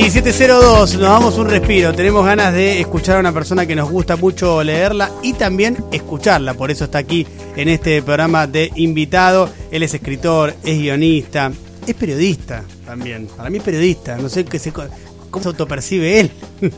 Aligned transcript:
1702, 0.00 0.94
nos 0.94 1.02
damos 1.02 1.36
un 1.36 1.50
respiro. 1.50 1.92
Tenemos 1.92 2.24
ganas 2.24 2.54
de 2.54 2.80
escuchar 2.80 3.18
a 3.18 3.20
una 3.20 3.32
persona 3.32 3.66
que 3.66 3.76
nos 3.76 3.90
gusta 3.90 4.16
mucho 4.16 4.64
leerla 4.64 5.10
y 5.22 5.34
también 5.34 5.76
escucharla. 5.92 6.54
Por 6.54 6.70
eso 6.70 6.84
está 6.84 6.96
aquí 6.96 7.26
en 7.54 7.68
este 7.68 8.00
programa 8.00 8.46
de 8.46 8.72
invitado. 8.76 9.50
Él 9.70 9.82
es 9.82 9.92
escritor, 9.92 10.54
es 10.64 10.78
guionista, 10.78 11.52
es 11.86 11.94
periodista 11.94 12.64
también. 12.86 13.26
Para 13.26 13.50
mí 13.50 13.58
es 13.58 13.62
periodista. 13.62 14.16
No 14.16 14.30
sé 14.30 14.46
qué 14.46 14.58
se, 14.58 14.72
cómo 14.72 15.42
se 15.42 15.48
autopercibe 15.48 16.20
él. 16.20 16.30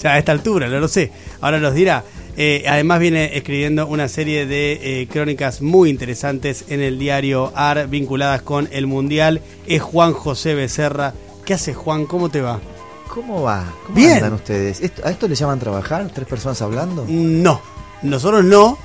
ya 0.00 0.12
a 0.12 0.18
esta 0.18 0.30
altura, 0.30 0.68
no 0.68 0.78
lo 0.78 0.86
sé. 0.86 1.10
Ahora 1.40 1.58
nos 1.58 1.74
dirá. 1.74 2.04
Eh, 2.36 2.62
además 2.68 3.00
viene 3.00 3.36
escribiendo 3.36 3.88
una 3.88 4.06
serie 4.06 4.46
de 4.46 5.02
eh, 5.02 5.08
crónicas 5.08 5.62
muy 5.62 5.90
interesantes 5.90 6.66
en 6.68 6.80
el 6.80 6.96
diario 6.96 7.52
AR 7.56 7.88
vinculadas 7.88 8.42
con 8.42 8.68
el 8.70 8.86
Mundial. 8.86 9.40
Es 9.66 9.82
Juan 9.82 10.12
José 10.12 10.54
Becerra. 10.54 11.12
¿Qué 11.48 11.54
hace 11.54 11.72
Juan? 11.72 12.04
¿Cómo 12.04 12.28
te 12.28 12.42
va? 12.42 12.60
¿Cómo 13.08 13.40
va? 13.40 13.64
¿Cómo 13.86 13.96
Bien. 13.96 14.16
andan 14.16 14.34
ustedes? 14.34 14.82
¿Esto- 14.82 15.00
¿A 15.06 15.10
esto 15.10 15.26
le 15.26 15.34
llaman 15.34 15.58
trabajar? 15.58 16.06
¿Tres 16.14 16.28
personas 16.28 16.60
hablando? 16.60 17.06
No, 17.08 17.62
nosotros 18.02 18.44
no, 18.44 18.76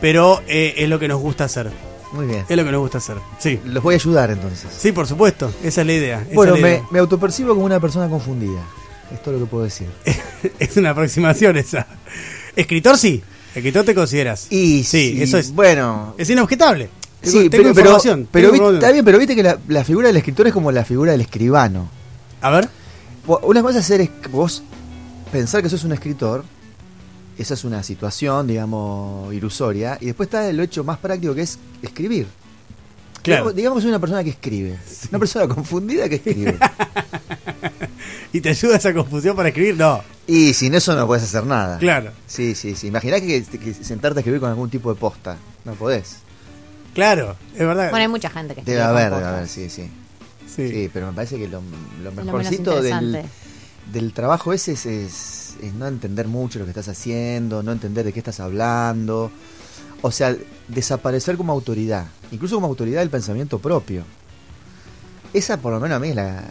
pero 0.00 0.40
eh, 0.48 0.72
es 0.78 0.88
lo 0.88 0.98
que 0.98 1.08
nos 1.08 1.20
gusta 1.20 1.44
hacer. 1.44 1.70
Muy 2.12 2.24
bien. 2.24 2.46
Es 2.48 2.56
lo 2.56 2.64
que 2.64 2.72
nos 2.72 2.80
gusta 2.80 2.96
hacer. 2.96 3.18
Sí. 3.38 3.60
Los 3.66 3.82
voy 3.82 3.96
a 3.96 3.96
ayudar 3.96 4.30
entonces. 4.30 4.66
Sí, 4.74 4.92
por 4.92 5.06
supuesto. 5.06 5.52
Esa 5.62 5.82
es 5.82 5.86
la 5.86 5.92
idea. 5.92 6.22
esa 6.22 6.34
bueno, 6.34 6.54
la 6.56 6.62
me, 6.62 6.68
idea. 6.70 6.82
me 6.90 6.98
autopercibo 7.00 7.52
como 7.52 7.66
una 7.66 7.80
persona 7.80 8.08
confundida. 8.08 8.62
Esto 9.12 9.30
es 9.30 9.38
lo 9.38 9.44
que 9.44 9.50
puedo 9.50 9.64
decir. 9.64 9.88
es 10.58 10.74
una 10.78 10.92
aproximación 10.92 11.58
esa. 11.58 11.86
Escritor 12.56 12.96
sí. 12.96 13.22
Escritor 13.54 13.84
te 13.84 13.94
consideras. 13.94 14.46
Y 14.48 14.84
sí, 14.84 15.16
sí, 15.16 15.22
eso 15.22 15.36
es. 15.36 15.52
Bueno, 15.52 16.14
Es 16.16 16.30
inobjetable. 16.30 16.88
Sí, 17.22 17.50
tengo 17.50 17.50
pero, 17.50 17.50
pero, 17.50 17.68
información. 17.70 18.28
pero 18.32 18.50
tengo 18.52 18.70
está 18.72 18.90
bien, 18.90 19.04
pero 19.04 19.18
viste 19.18 19.34
que 19.36 19.42
la, 19.42 19.58
la 19.68 19.84
figura 19.84 20.06
del 20.08 20.16
escritor 20.16 20.46
es 20.46 20.54
como 20.54 20.72
la 20.72 20.82
figura 20.82 21.12
del 21.12 21.20
escribano. 21.20 21.90
A 22.46 22.50
ver. 22.50 22.68
Una 23.42 23.62
cosa 23.62 23.80
es 23.80 23.86
ser 23.86 24.00
es- 24.00 24.10
vos 24.30 24.62
pensar 25.32 25.62
que 25.62 25.68
sos 25.68 25.82
un 25.84 25.92
escritor, 25.92 26.44
esa 27.36 27.54
es 27.54 27.64
una 27.64 27.82
situación, 27.82 28.46
digamos, 28.46 29.34
ilusoria, 29.34 29.98
y 30.00 30.06
después 30.06 30.28
está 30.28 30.48
el 30.48 30.60
hecho 30.60 30.84
más 30.84 30.98
práctico 30.98 31.34
que 31.34 31.42
es 31.42 31.58
escribir. 31.82 32.26
Claro. 33.22 33.50
Digamos, 33.52 33.56
digamos 33.56 33.76
que 33.78 33.82
soy 33.82 33.88
una 33.90 33.98
persona 33.98 34.22
que 34.22 34.30
escribe, 34.30 34.78
una 35.10 35.18
persona 35.18 35.48
confundida 35.48 36.08
que 36.08 36.14
escribe. 36.16 36.56
¿Y 38.32 38.40
te 38.40 38.50
ayuda 38.50 38.76
esa 38.76 38.92
confusión 38.94 39.34
para 39.34 39.48
escribir? 39.48 39.76
No. 39.76 40.00
y 40.28 40.52
sin 40.54 40.74
eso 40.74 40.94
no 40.94 41.06
podés 41.06 41.22
hacer 41.24 41.44
nada. 41.44 41.78
Claro. 41.78 42.10
Sí, 42.26 42.54
sí, 42.54 42.74
sí. 42.76 42.88
Imaginá 42.88 43.20
que, 43.20 43.42
que 43.44 43.74
sentarte 43.74 44.18
a 44.18 44.20
escribir 44.20 44.40
con 44.40 44.50
algún 44.50 44.70
tipo 44.70 44.92
de 44.92 45.00
posta. 45.00 45.36
No 45.64 45.74
podés. 45.74 46.16
Claro. 46.94 47.36
Es 47.54 47.60
verdad. 47.60 47.90
Bueno, 47.90 48.02
hay 48.04 48.08
mucha 48.08 48.30
gente 48.30 48.54
que 48.54 48.62
Debe 48.62 48.82
haber, 48.82 49.12
debe 49.12 49.24
haber, 49.24 49.48
sí, 49.48 49.68
sí. 49.70 49.88
Sí. 50.56 50.68
Sí, 50.68 50.90
pero 50.92 51.06
me 51.08 51.12
parece 51.12 51.38
que 51.38 51.46
lo, 51.48 51.60
lo 52.02 52.10
Es 52.10 52.16
lo 52.16 52.24
mejorcito 52.24 52.82
del, 52.82 53.22
del 53.92 54.12
trabajo 54.12 54.52
ese 54.52 54.72
es, 54.72 54.86
es- 54.86 55.54
es 55.62 55.72
no 55.74 55.86
entender 55.86 56.26
mucho 56.28 56.58
lo 56.58 56.64
que 56.66 56.70
estás 56.72 56.88
haciendo, 56.88 57.62
no 57.62 57.72
entender 57.72 58.04
de 58.04 58.12
qué 58.12 58.18
estás 58.18 58.40
hablando. 58.40 59.30
O 60.02 60.10
sea, 60.10 60.36
desaparecer 60.68 61.36
como 61.36 61.52
autoridad, 61.52 62.06
incluso 62.30 62.56
como 62.56 62.66
autoridad 62.66 63.00
del 63.00 63.08
pensamiento 63.10 63.58
propio. 63.58 64.02
Esa 65.32 65.56
por 65.58 65.72
lo 65.72 65.80
menos 65.80 65.96
a 65.96 66.00
mí 66.00 66.10
es 66.10 66.14
la, 66.14 66.42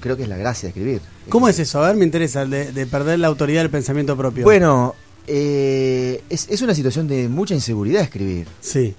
creo 0.00 0.16
que 0.16 0.22
es 0.24 0.28
la 0.28 0.36
gracia 0.36 0.62
de 0.66 0.68
escribir. 0.68 1.00
¿Cómo 1.28 1.48
es 1.48 1.58
eso? 1.58 1.82
A 1.82 1.88
ver, 1.88 1.96
me 1.96 2.04
interesa, 2.04 2.44
de, 2.46 2.72
de 2.72 2.86
perder 2.86 3.18
la 3.18 3.26
autoridad 3.28 3.62
del 3.62 3.70
pensamiento 3.70 4.16
propio. 4.16 4.44
Bueno, 4.44 4.94
eh, 5.26 6.22
es, 6.30 6.46
es 6.48 6.62
una 6.62 6.74
situación 6.74 7.06
de 7.08 7.28
mucha 7.28 7.54
inseguridad 7.54 8.02
escribir. 8.02 8.46
Sí. 8.60 8.94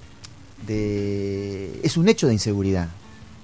de 0.68 1.80
es 1.84 1.98
un 1.98 2.08
hecho 2.10 2.28
de 2.28 2.34
inseguridad 2.34 2.90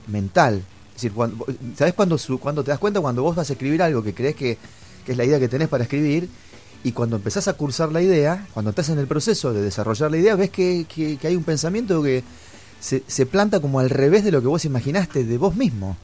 mental. 0.07 0.63
Es 0.95 1.01
decir, 1.01 1.11
cuando, 1.11 1.45
¿sabes 1.77 1.93
cuando, 1.93 2.17
cuando 2.39 2.63
te 2.63 2.71
das 2.71 2.79
cuenta 2.79 3.01
cuando 3.01 3.21
vos 3.21 3.35
vas 3.35 3.49
a 3.49 3.53
escribir 3.53 3.81
algo 3.81 4.01
que 4.01 4.13
crees 4.13 4.35
que, 4.35 4.57
que 5.05 5.11
es 5.11 5.17
la 5.17 5.25
idea 5.25 5.39
que 5.39 5.49
tenés 5.49 5.67
para 5.67 5.83
escribir 5.83 6.29
y 6.85 6.91
cuando 6.93 7.17
empezás 7.17 7.47
a 7.47 7.53
cursar 7.53 7.91
la 7.91 8.01
idea, 8.01 8.47
cuando 8.53 8.69
estás 8.69 8.89
en 8.89 8.99
el 8.99 9.07
proceso 9.07 9.51
de 9.53 9.61
desarrollar 9.61 10.09
la 10.11 10.17
idea, 10.17 10.35
ves 10.35 10.51
que, 10.51 10.85
que- 10.87 11.17
que 11.17 11.27
hay 11.27 11.35
un 11.35 11.43
pensamiento 11.43 12.01
que 12.01 12.23
se, 12.79 13.03
se 13.07 13.25
planta 13.25 13.59
como 13.59 13.79
al 13.79 13.89
revés 13.89 14.23
de 14.23 14.31
lo 14.31 14.39
que 14.41 14.47
vos 14.47 14.63
imaginaste 14.65 15.23
de 15.25 15.37
vos 15.37 15.55
mismo. 15.55 15.97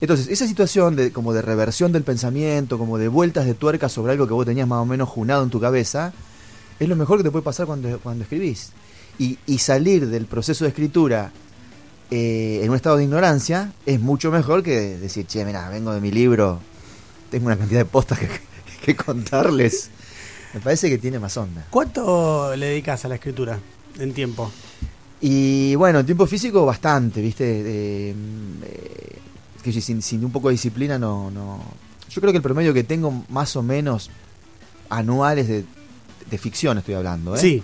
Entonces, 0.00 0.28
esa 0.28 0.46
situación 0.46 0.96
de, 0.96 1.12
como 1.12 1.32
de 1.32 1.40
reversión 1.40 1.92
del 1.92 2.02
pensamiento, 2.02 2.76
como 2.78 2.98
de 2.98 3.08
vueltas 3.08 3.46
de 3.46 3.54
tuerca 3.54 3.88
sobre 3.88 4.12
algo 4.12 4.26
que 4.26 4.34
vos 4.34 4.44
tenías 4.44 4.68
más 4.68 4.80
o 4.82 4.84
menos 4.84 5.08
junado 5.08 5.44
en 5.44 5.50
tu 5.50 5.60
cabeza, 5.60 6.12
es 6.78 6.88
lo 6.88 6.96
mejor 6.96 7.18
que 7.18 7.24
te 7.24 7.30
puede 7.30 7.44
pasar 7.44 7.66
cuando, 7.66 7.98
cuando 8.00 8.24
escribís. 8.24 8.70
Y, 9.18 9.38
y 9.46 9.58
salir 9.58 10.08
del 10.08 10.26
proceso 10.26 10.64
de 10.64 10.70
escritura 10.70 11.32
eh, 12.10 12.60
en 12.62 12.70
un 12.70 12.76
estado 12.76 12.96
de 12.96 13.04
ignorancia 13.04 13.72
es 13.86 14.00
mucho 14.00 14.30
mejor 14.30 14.62
que 14.62 14.98
decir, 14.98 15.26
che, 15.26 15.44
mira, 15.44 15.68
vengo 15.68 15.92
de 15.92 16.00
mi 16.00 16.10
libro, 16.10 16.60
tengo 17.30 17.46
una 17.46 17.56
cantidad 17.56 17.80
de 17.80 17.84
postas 17.86 18.18
que, 18.18 18.28
que 18.84 18.94
contarles. 18.96 19.90
Me 20.52 20.60
parece 20.60 20.88
que 20.88 20.98
tiene 20.98 21.18
más 21.18 21.36
onda. 21.36 21.66
¿Cuánto 21.70 22.54
le 22.56 22.66
dedicas 22.66 23.04
a 23.04 23.08
la 23.08 23.16
escritura 23.16 23.58
en 23.98 24.12
tiempo? 24.14 24.50
Y 25.20 25.74
bueno, 25.76 26.00
en 26.00 26.06
tiempo 26.06 26.26
físico 26.26 26.64
bastante, 26.66 27.20
¿viste? 27.22 27.44
Eh, 27.44 28.14
eh, 28.64 29.18
que 29.62 29.72
si- 29.72 29.80
sin, 29.80 30.00
sin 30.02 30.24
un 30.24 30.30
poco 30.30 30.48
de 30.48 30.52
disciplina 30.52 30.98
no, 30.98 31.30
no... 31.30 31.60
Yo 32.10 32.20
creo 32.20 32.32
que 32.32 32.36
el 32.36 32.42
promedio 32.42 32.72
que 32.74 32.84
tengo 32.84 33.24
más 33.30 33.56
o 33.56 33.62
menos 33.62 34.10
anuales 34.90 35.48
de, 35.48 35.64
de 36.30 36.38
ficción 36.38 36.78
estoy 36.78 36.94
hablando, 36.94 37.34
¿eh? 37.34 37.38
Sí, 37.40 37.62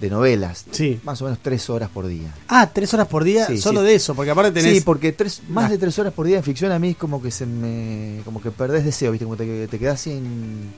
De 0.00 0.10
novelas. 0.10 0.64
sí. 0.70 1.00
Más 1.04 1.20
o 1.22 1.24
menos 1.24 1.38
tres 1.40 1.70
horas 1.70 1.88
por 1.88 2.06
día. 2.06 2.32
Ah, 2.48 2.68
tres 2.72 2.92
horas 2.94 3.06
por 3.06 3.24
día 3.24 3.46
Sí, 3.46 3.58
solo 3.58 3.80
sí. 3.80 3.86
de 3.86 3.94
eso, 3.94 4.14
porque 4.14 4.30
aparte 4.32 4.50
tenés... 4.52 4.78
Sí, 4.78 4.80
porque 4.82 5.12
tres, 5.12 5.42
más 5.48 5.70
de 5.70 5.78
tres 5.78 5.98
horas 5.98 6.12
por 6.12 6.26
día 6.26 6.36
en 6.38 6.42
ficción 6.42 6.72
a 6.72 6.78
mí 6.78 6.90
es 6.90 6.96
como 6.96 7.22
que 7.22 7.30
se 7.30 7.46
me... 7.46 8.20
como 8.24 8.42
que 8.42 8.50
perdés 8.50 8.84
deseo, 8.84 9.12
¿viste? 9.12 9.24
Como 9.24 9.36
te, 9.36 9.66
te 9.68 9.78
quedás 9.78 10.00
sin... 10.00 10.72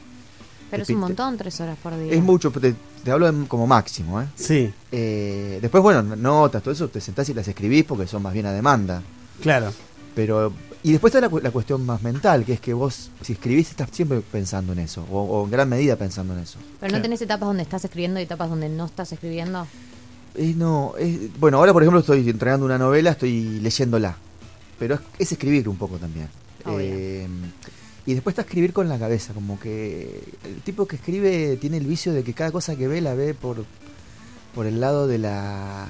Pero 0.70 0.82
es 0.82 0.90
un 0.90 0.96
montón, 0.98 1.36
tres 1.38 1.60
horas 1.60 1.78
por 1.82 1.96
día. 1.98 2.12
Es 2.12 2.22
mucho, 2.22 2.50
pero 2.52 2.68
te, 2.72 2.74
te 3.04 3.10
hablo 3.10 3.28
en- 3.28 3.46
como 3.46 3.66
máximo, 3.66 4.20
¿eh? 4.20 4.26
Sí, 4.34 4.72
Eh, 4.92 5.58
Después, 5.62 5.82
bueno, 5.82 6.02
notas, 6.02 6.62
todo 6.62 6.74
eso 6.74 6.88
te 6.88 7.00
sentás 7.00 7.28
y 7.28 7.34
las 7.34 7.46
escribís 7.48 7.84
porque 7.84 8.06
son 8.06 8.22
más 8.22 8.32
bien 8.34 8.46
a 8.46 8.52
demanda. 8.52 9.02
claro. 9.40 9.72
Pero 10.14 10.52
y 10.88 10.92
después 10.92 11.14
está 11.14 11.26
la, 11.28 11.40
la 11.42 11.50
cuestión 11.50 11.84
más 11.84 12.02
mental, 12.02 12.44
que 12.44 12.52
es 12.54 12.60
que 12.60 12.72
vos 12.74 13.10
si 13.22 13.32
escribís 13.32 13.70
estás 13.70 13.88
siempre 13.92 14.20
pensando 14.20 14.72
en 14.72 14.78
eso, 14.80 15.04
o, 15.10 15.20
o 15.22 15.44
en 15.44 15.50
gran 15.50 15.68
medida 15.68 15.96
pensando 15.96 16.34
en 16.34 16.40
eso. 16.40 16.58
Pero 16.80 16.88
no 16.88 16.88
Claro. 16.88 17.02
tenés 17.02 17.22
etapas 17.22 17.46
donde 17.48 17.62
estás 17.62 17.84
escribiendo 17.84 18.20
y 18.20 18.24
etapas 18.24 18.48
donde 18.50 18.68
no 18.68 18.84
estás 18.86 19.10
escribiendo. 19.12 19.66
Eh, 20.36 20.54
no, 20.56 20.94
es- 20.98 21.38
bueno, 21.40 21.58
ahora 21.58 21.72
por 21.72 21.82
ejemplo 21.82 22.00
estoy 22.00 22.28
entregando 22.28 22.66
una 22.66 22.78
novela, 22.78 23.10
estoy 23.12 23.58
leyéndola, 23.60 24.16
pero 24.78 24.94
es, 24.96 25.00
es 25.18 25.32
escribir 25.32 25.68
un 25.68 25.76
poco 25.76 25.96
también. 25.98 26.28
Eh, 26.68 27.26
y 28.06 28.14
después 28.14 28.32
está 28.34 28.42
escribir 28.42 28.72
con 28.72 28.88
la 28.88 28.98
cabeza, 28.98 29.32
como 29.34 29.58
que 29.58 30.22
el 30.44 30.60
tipo 30.62 30.86
que 30.86 30.96
escribe 30.96 31.56
tiene 31.60 31.78
el 31.78 31.86
vicio 31.86 32.12
de 32.12 32.22
que 32.22 32.34
cada 32.34 32.52
cosa 32.52 32.76
que 32.76 32.86
ve 32.86 33.00
la 33.00 33.14
ve 33.14 33.34
por, 33.34 33.64
por 34.54 34.66
el 34.66 34.78
lado 34.80 35.06
de 35.08 35.18
la, 35.18 35.86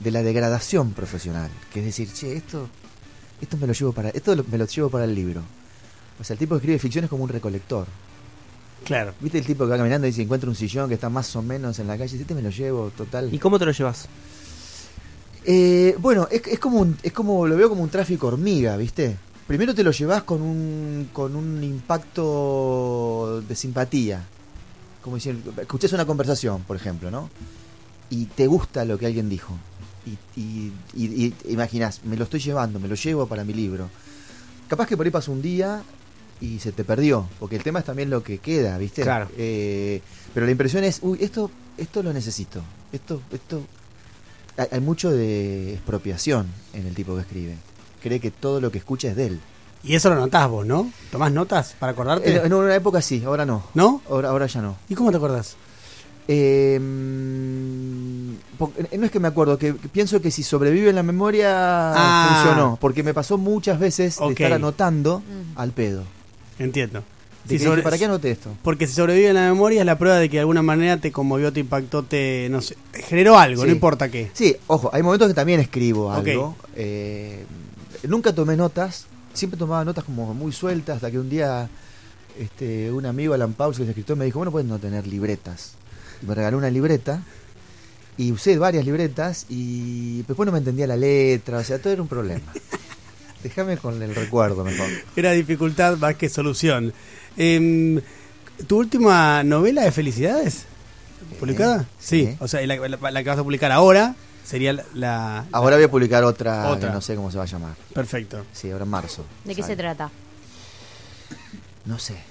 de 0.00 0.10
la 0.10 0.22
degradación 0.22 0.92
profesional, 0.92 1.50
que 1.72 1.80
es 1.80 1.86
decir, 1.86 2.12
che, 2.12 2.36
esto, 2.36 2.68
esto 3.40 3.56
me 3.56 3.66
lo 3.66 3.72
llevo 3.72 3.92
para, 3.92 4.10
esto 4.10 4.36
me 4.50 4.58
lo 4.58 4.66
llevo 4.66 4.90
para 4.90 5.04
el 5.04 5.14
libro. 5.14 5.42
O 6.20 6.24
sea, 6.24 6.34
el 6.34 6.38
tipo 6.38 6.54
que 6.54 6.58
escribe 6.58 6.78
ficción 6.78 7.04
es 7.04 7.10
como 7.10 7.24
un 7.24 7.28
recolector. 7.28 7.86
Claro. 8.84 9.14
¿Viste 9.20 9.38
el 9.38 9.44
tipo 9.44 9.64
que 9.64 9.70
va 9.70 9.76
caminando 9.76 10.06
y 10.06 10.12
se 10.12 10.22
encuentra 10.22 10.48
un 10.48 10.54
sillón 10.54 10.88
que 10.88 10.94
está 10.94 11.08
más 11.08 11.34
o 11.36 11.42
menos 11.42 11.78
en 11.78 11.88
la 11.88 11.98
calle? 11.98 12.16
Este 12.16 12.34
me 12.34 12.42
lo 12.42 12.50
llevo, 12.50 12.90
total. 12.96 13.32
¿Y 13.34 13.38
cómo 13.38 13.58
te 13.58 13.66
lo 13.66 13.72
llevas? 13.72 14.08
Eh, 15.44 15.96
bueno, 15.98 16.28
es, 16.30 16.42
es 16.46 16.58
como 16.58 16.80
un, 16.80 16.96
es 17.02 17.12
como 17.12 17.46
lo 17.46 17.56
veo 17.56 17.68
como 17.68 17.82
un 17.82 17.88
tráfico 17.88 18.28
hormiga, 18.28 18.76
¿viste? 18.76 19.16
Primero 19.46 19.74
te 19.74 19.84
lo 19.84 19.92
llevas 19.92 20.24
con 20.24 20.42
un 20.42 21.08
con 21.12 21.36
un 21.36 21.62
impacto 21.62 23.42
de 23.46 23.54
simpatía. 23.54 24.24
Como 25.02 25.16
diciendo, 25.16 25.52
escuchás 25.60 25.92
una 25.92 26.04
conversación, 26.04 26.62
por 26.62 26.76
ejemplo, 26.76 27.10
¿no? 27.10 27.30
Y 28.10 28.26
te 28.26 28.46
gusta 28.46 28.84
lo 28.84 28.98
que 28.98 29.06
alguien 29.06 29.28
dijo. 29.28 29.56
Y, 30.06 30.40
y, 30.40 30.72
y- 30.94 31.34
y 31.44 31.52
imaginás, 31.52 32.00
me 32.04 32.16
lo 32.16 32.24
estoy 32.24 32.40
llevando, 32.40 32.78
me 32.80 32.88
lo 32.88 32.94
llevo 32.94 33.26
para 33.26 33.42
mi 33.44 33.52
libro. 33.52 33.90
Capaz 34.68 34.86
que 34.86 34.96
por 34.96 35.04
ahí 35.06 35.10
pasa 35.12 35.30
un 35.32 35.42
día 35.42 35.82
y 36.40 36.58
se 36.60 36.70
te 36.72 36.84
perdió, 36.84 37.28
porque 37.40 37.56
el 37.56 37.62
tema 37.62 37.80
es 37.80 37.84
también 37.84 38.08
lo 38.10 38.22
que 38.22 38.38
queda, 38.38 38.78
¿viste? 38.78 39.02
Claro. 39.02 39.28
Eh, 39.36 40.00
pero 40.32 40.46
la 40.46 40.52
impresión 40.52 40.84
es, 40.84 41.00
uy, 41.02 41.18
esto, 41.20 41.50
esto 41.76 42.02
lo 42.02 42.12
necesito. 42.12 42.62
Esto, 42.92 43.20
esto 43.32 43.62
hay, 44.56 44.66
hay 44.70 44.80
mucho 44.80 45.10
de 45.10 45.74
expropiación 45.74 46.46
en 46.72 46.86
el 46.86 46.94
tipo 46.94 47.14
que 47.16 47.22
escribe. 47.22 47.54
Cree 48.02 48.20
que 48.20 48.30
todo 48.30 48.60
lo 48.60 48.70
que 48.70 48.78
escucha 48.78 49.08
es 49.08 49.16
de 49.16 49.26
él. 49.26 49.40
Y 49.82 49.94
eso 49.94 50.08
lo 50.10 50.16
notás 50.16 50.48
vos, 50.48 50.66
¿no? 50.66 50.90
¿Tomás 51.12 51.30
notas 51.32 51.74
para 51.78 51.92
acordarte? 51.92 52.36
En, 52.36 52.46
en 52.46 52.52
una 52.52 52.74
época 52.74 53.00
sí, 53.02 53.22
ahora 53.24 53.44
no. 53.46 53.64
¿No? 53.74 54.02
Ahora, 54.10 54.30
ahora 54.30 54.46
ya 54.46 54.60
no. 54.62 54.76
¿Y 54.88 54.94
cómo 54.94 55.10
te 55.10 55.16
acordás? 55.16 55.56
Eh, 56.28 56.78
eh, 56.80 56.80
no 58.58 59.04
es 59.06 59.10
que 59.10 59.20
me 59.20 59.28
acuerdo, 59.28 59.58
que, 59.58 59.74
que 59.76 59.88
pienso 59.88 60.20
que 60.20 60.30
si 60.30 60.42
sobrevive 60.42 60.90
en 60.90 60.96
la 60.96 61.02
memoria 61.02 61.52
Ah. 61.94 62.42
funcionó. 62.42 62.78
Porque 62.80 63.02
me 63.02 63.14
pasó 63.14 63.38
muchas 63.38 63.78
veces 63.78 64.18
de 64.18 64.28
estar 64.28 64.52
anotando 64.52 65.22
al 65.56 65.72
pedo. 65.72 66.04
Entiendo. 66.58 67.02
De 67.44 67.50
Si 67.54 67.58
que 67.58 67.64
sobre- 67.64 67.76
dije, 67.76 67.84
¿Para 67.84 67.98
qué 67.98 68.04
anoté 68.06 68.30
esto? 68.32 68.50
Porque 68.62 68.86
si 68.88 68.94
sobrevive 68.94 69.28
en 69.28 69.34
la 69.34 69.42
memoria 69.48 69.80
es 69.80 69.86
la 69.86 69.96
prueba 69.98 70.16
de 70.18 70.28
que 70.28 70.36
de 70.38 70.40
alguna 70.40 70.62
manera 70.62 70.96
te 70.96 71.12
conmovió, 71.12 71.52
te 71.52 71.60
impactó, 71.60 72.02
te, 72.02 72.48
no 72.50 72.60
sé, 72.60 72.76
generó 72.92 73.38
algo, 73.38 73.62
Sí. 73.62 73.68
no 73.68 73.72
importa 73.74 74.08
qué. 74.10 74.30
Sí, 74.32 74.56
ojo, 74.66 74.90
hay 74.92 75.02
momentos 75.04 75.28
que 75.28 75.34
también 75.34 75.60
escribo 75.60 76.10
algo. 76.12 76.56
Eh, 76.74 77.44
nunca 78.08 78.32
tomé 78.34 78.56
notas 78.56 79.06
siempre 79.32 79.58
tomaba 79.58 79.84
notas 79.84 80.02
como 80.04 80.32
muy 80.32 80.50
sueltas, 80.50 80.96
hasta 80.96 81.10
que 81.10 81.18
un 81.18 81.28
día 81.28 81.68
este, 82.38 82.90
un 82.90 83.04
amigo, 83.06 83.34
Alan 83.34 83.52
Pauls, 83.52 83.76
que 83.76 83.82
es 83.82 83.88
escritor, 83.90 84.16
me 84.16 84.24
dijo, 84.24 84.38
bueno, 84.38 84.50
puedes 84.50 84.66
no 84.68 84.78
tener 84.78 85.06
libretas. 85.06 85.72
Y 86.22 86.26
me 86.26 86.34
regaló 86.34 86.56
una 86.58 86.70
libreta, 86.70 87.22
y 88.18 88.32
usé 88.32 88.56
varias 88.58 88.84
libretas, 88.84 89.46
y 89.48 90.22
después 90.22 90.46
no 90.46 90.52
me 90.52 90.58
entendía 90.58 90.86
la 90.86 90.96
letra, 90.96 91.58
o 91.58 91.64
sea, 91.64 91.78
todo 91.78 91.92
era 91.92 92.02
un 92.02 92.08
problema. 92.08 92.52
Déjame 93.42 93.76
con 93.76 94.02
el 94.02 94.14
recuerdo 94.14 94.64
mejor. 94.64 94.88
Era 95.14 95.32
dificultad 95.32 95.96
más 95.98 96.16
que 96.16 96.28
solución. 96.28 96.92
Em, 97.36 98.00
¿Tu 98.66 98.76
última 98.78 99.44
novela 99.44 99.82
de 99.82 99.92
Felicidades? 99.92 100.64
¿Publicada? 101.38 101.86
sí. 101.98 102.26
sí. 102.26 102.36
O 102.40 102.48
sea, 102.48 102.66
la, 102.66 102.76
la- 102.88 103.10
la 103.10 103.22
que 103.22 103.28
vas 103.28 103.38
a 103.38 103.42
publicar 103.42 103.70
ahora 103.70 104.14
sería 104.44 104.72
la... 104.72 104.84
la- 104.94 105.44
Ahora 105.52 105.76
voy 105.76 105.84
a 105.84 105.90
publicar 105.90 106.24
otra, 106.24 106.68
Otra. 106.70 106.88
que 106.88 106.94
no 106.94 107.00
sé 107.02 107.14
cómo 107.16 107.30
se 107.30 107.36
va 107.36 107.44
a 107.44 107.46
llamar. 107.46 107.74
Perfecto. 107.92 108.44
Sí, 108.52 108.70
ahora 108.70 108.84
en 108.84 108.90
marzo. 108.90 109.24
¿De 109.44 109.54
qué 109.54 109.62
se 109.62 109.76
trata? 109.76 110.10
No 111.84 111.98
sé. 111.98 112.14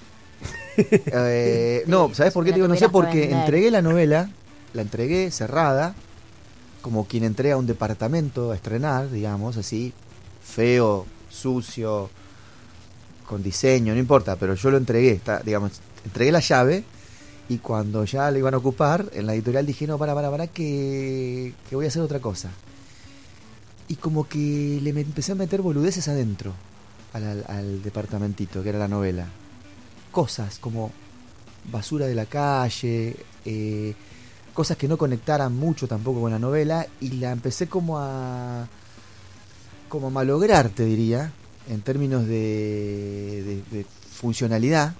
Eh, 0.78 1.84
no, 1.88 2.14
¿sabes 2.14 2.34
por 2.34 2.44
qué 2.44 2.52
te 2.52 2.56
digo 2.56 2.68
no 2.68 2.76
sé? 2.76 2.90
Porque 2.90 3.32
entregué 3.32 3.72
la 3.72 3.82
novela, 3.82 4.30
la 4.76 4.82
entregué 4.84 5.32
cerrada, 5.32 5.96
como 6.82 7.08
quien 7.08 7.24
entrega 7.24 7.58
un 7.58 7.66
departamento 7.66 8.52
a 8.52 8.56
estrenar, 8.56 9.10
digamos, 9.10 9.58
así, 9.58 9.94
feo, 10.44 11.06
sucio, 11.30 12.10
con 13.28 13.42
diseño, 13.42 13.94
no 13.94 14.00
importa, 14.00 14.36
pero 14.36 14.54
yo 14.54 14.70
lo 14.70 14.78
entregué, 14.78 15.12
está, 15.12 15.40
digamos, 15.40 15.72
entregué 16.06 16.32
la 16.32 16.42
llave 16.42 16.84
y 17.50 17.58
cuando 17.58 18.06
ya 18.06 18.30
lo 18.30 18.38
iban 18.38 18.54
a 18.54 18.58
ocupar, 18.58 19.06
en 19.14 19.26
la 19.26 19.34
editorial 19.34 19.66
dije, 19.66 19.88
no, 19.88 19.98
para, 19.98 20.14
para, 20.14 20.30
para, 20.30 20.48
que, 20.48 21.54
que 21.70 21.76
voy 21.76 21.86
a 21.86 21.88
hacer 21.88 22.02
otra 22.04 22.20
cosa. 22.20 22.52
Y 23.88 23.96
como 23.96 24.28
que 24.28 24.80
le 24.82 24.90
empecé 24.92 25.32
a 25.32 25.36
meter 25.36 25.62
boludeces 25.62 26.08
adentro, 26.08 26.54
al, 27.14 27.24
al- 27.24 27.46
al 27.48 27.82
departamentito, 27.84 28.62
que 28.64 28.70
era 28.70 28.80
la 28.80 28.88
novela. 28.88 29.28
Cosas 30.12 30.60
como 30.60 30.92
basura 31.72 32.06
de 32.08 32.16
la 32.16 32.26
calle, 32.26 33.16
eh, 33.46 33.94
cosas 34.56 34.78
que 34.78 34.88
no 34.88 34.98
conectaran 34.98 35.54
mucho 35.56 35.88
tampoco 35.88 36.22
con 36.22 36.32
la 36.32 36.40
novela, 36.40 36.88
y 37.00 37.12
la 37.12 37.32
empecé 37.32 37.68
como 37.68 38.00
a 38.00 38.68
como 39.88 40.08
a 40.08 40.10
malograr, 40.10 40.70
te 40.70 40.84
diría, 40.84 41.32
en 41.70 41.82
términos 41.82 42.26
de, 42.26 43.62
funcionalidad, 44.20 44.96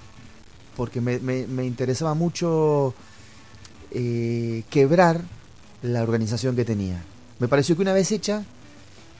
porque 0.78 1.02
me, 1.02 1.20
me- 1.20 1.66
interesaba 1.66 2.14
mucho 2.14 2.94
eh, 3.92 4.64
quebrar 4.70 5.22
la 5.82 6.04
organización 6.04 6.56
que 6.56 6.66
tenía. 6.66 7.04
Me 7.40 7.48
pareció 7.48 7.76
que 7.76 7.82
una 7.82 7.94
vez 7.94 8.12
hecha, 8.12 8.44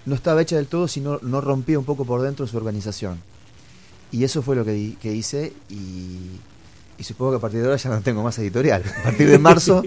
no 0.06 0.16
estaba 0.16 0.42
hecha 0.42 0.56
del 0.58 0.68
todo, 0.68 0.88
sino 0.88 1.18
no 1.24 1.42
rompía 1.42 1.80
un 1.80 1.86
poco 1.86 2.06
por 2.06 2.22
dentro 2.22 2.46
su 2.48 2.58
organización. 2.58 3.20
Y 4.12 4.24
eso 4.24 4.42
fue 4.42 4.56
lo 4.56 4.64
que, 4.64 4.96
que 5.02 5.14
hice 5.14 5.52
y, 5.70 6.40
y 6.98 7.04
supongo 7.04 7.32
que 7.32 7.38
a 7.38 7.40
partir 7.42 7.60
de 7.62 7.66
ahora 7.68 7.78
ya 7.78 7.90
no 7.90 8.02
tengo 8.02 8.24
más 8.24 8.38
editorial. 8.40 8.84
A 9.00 9.04
partir 9.04 9.28
de 9.30 9.38
marzo, 9.40 9.84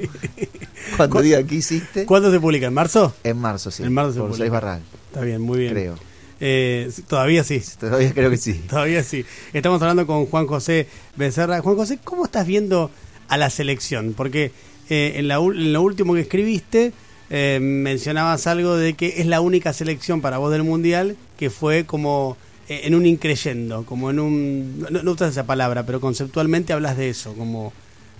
cuando 0.96 1.20
diga 1.22 1.42
qué 1.42 1.56
hiciste, 1.56 2.04
¿Cuándo 2.06 2.30
se 2.30 2.40
publica? 2.40 2.66
¿En 2.66 2.74
marzo? 2.74 3.14
en 3.24 3.38
marzo 3.38 3.70
sí, 3.70 3.82
En 3.82 3.92
marzo 3.92 4.12
se 4.12 4.18
por 4.20 4.28
publica. 4.28 4.42
seis 4.44 4.50
Barral, 4.52 4.82
Está 5.08 5.20
bien, 5.22 5.40
muy 5.40 5.58
bien. 5.60 5.72
creo. 5.72 5.94
Eh, 6.40 6.90
todavía 7.08 7.42
sí. 7.44 7.62
Todavía 7.80 8.12
creo 8.12 8.30
que 8.30 8.36
sí. 8.36 8.54
Todavía 8.68 9.02
sí. 9.02 9.24
Estamos 9.52 9.80
hablando 9.82 10.06
con 10.06 10.26
Juan 10.26 10.46
José 10.46 10.86
Becerra. 11.16 11.60
Juan 11.62 11.76
José, 11.76 11.98
¿cómo 12.04 12.24
estás 12.26 12.46
viendo 12.46 12.90
a 13.28 13.36
la 13.36 13.50
selección? 13.50 14.14
Porque 14.16 14.52
eh, 14.88 15.14
en, 15.16 15.28
la, 15.28 15.36
en 15.36 15.72
lo 15.72 15.82
último 15.82 16.14
que 16.14 16.20
escribiste 16.20 16.92
eh, 17.30 17.58
mencionabas 17.60 18.46
algo 18.46 18.76
de 18.76 18.94
que 18.94 19.20
es 19.20 19.26
la 19.26 19.40
única 19.40 19.72
selección 19.72 20.20
para 20.20 20.38
vos 20.38 20.50
del 20.52 20.62
Mundial 20.62 21.16
que 21.38 21.50
fue 21.50 21.84
como 21.84 22.36
en 22.68 22.94
un 22.94 23.06
increyendo, 23.06 23.84
como 23.84 24.10
en 24.10 24.20
un... 24.20 24.86
No, 24.90 25.02
no 25.02 25.12
usas 25.12 25.32
esa 25.32 25.46
palabra, 25.46 25.86
pero 25.86 26.00
conceptualmente 26.00 26.72
hablas 26.72 26.96
de 26.96 27.08
eso, 27.08 27.34
como, 27.34 27.72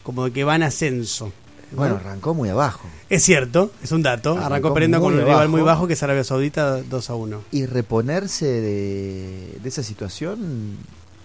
como 0.03 0.25
de 0.25 0.33
que 0.33 0.45
va 0.45 0.56
en 0.56 0.62
ascenso. 0.62 1.33
Bueno, 1.73 1.95
¿no? 1.95 2.00
arrancó 2.00 2.33
muy 2.33 2.49
abajo. 2.49 2.89
Es 3.11 3.23
cierto, 3.25 3.71
es 3.83 3.93
un 3.93 4.03
dato. 4.03 4.33
Arrancó 4.33 4.47
Arrancó 4.47 4.75
perdiendo 4.75 5.00
con 5.00 5.15
un 5.15 5.21
rival 5.21 5.49
muy 5.49 5.61
bajo 5.61 5.87
que 5.87 5.93
es 5.93 6.03
Arabia 6.03 6.25
Saudita 6.25 6.83
2 6.83 7.11
a 7.11 7.15
1. 7.15 7.43
Y 7.53 7.67
reponerse 7.67 8.47
de, 8.47 9.59
de 9.62 9.69
esa 9.69 9.83
situación 9.83 10.79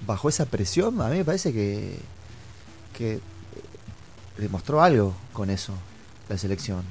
bajo 0.06 0.28
esa 0.28 0.46
presión, 0.46 1.02
a 1.02 1.08
mí 1.08 1.18
me 1.18 1.26
parece 1.26 1.54
que, 1.54 1.96
que 2.98 3.20
demostró 4.38 4.82
algo 4.82 5.14
con 5.32 5.50
eso, 5.50 5.74
la 6.30 6.38
selección. 6.38 6.84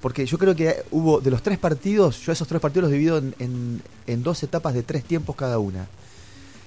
Porque 0.00 0.24
yo 0.26 0.38
creo 0.38 0.56
que 0.56 0.82
hubo, 0.92 1.20
de 1.20 1.30
los 1.30 1.42
tres 1.42 1.58
partidos, 1.58 2.20
yo 2.22 2.32
esos 2.32 2.48
tres 2.48 2.60
partidos 2.60 2.84
los 2.84 2.92
divido 2.92 3.18
en, 3.18 3.34
en- 3.38 3.82
en 4.06 4.22
dos 4.22 4.42
etapas 4.42 4.72
de 4.74 4.82
tres 4.82 5.04
tiempos 5.04 5.36
cada 5.36 5.58
una. 5.58 5.86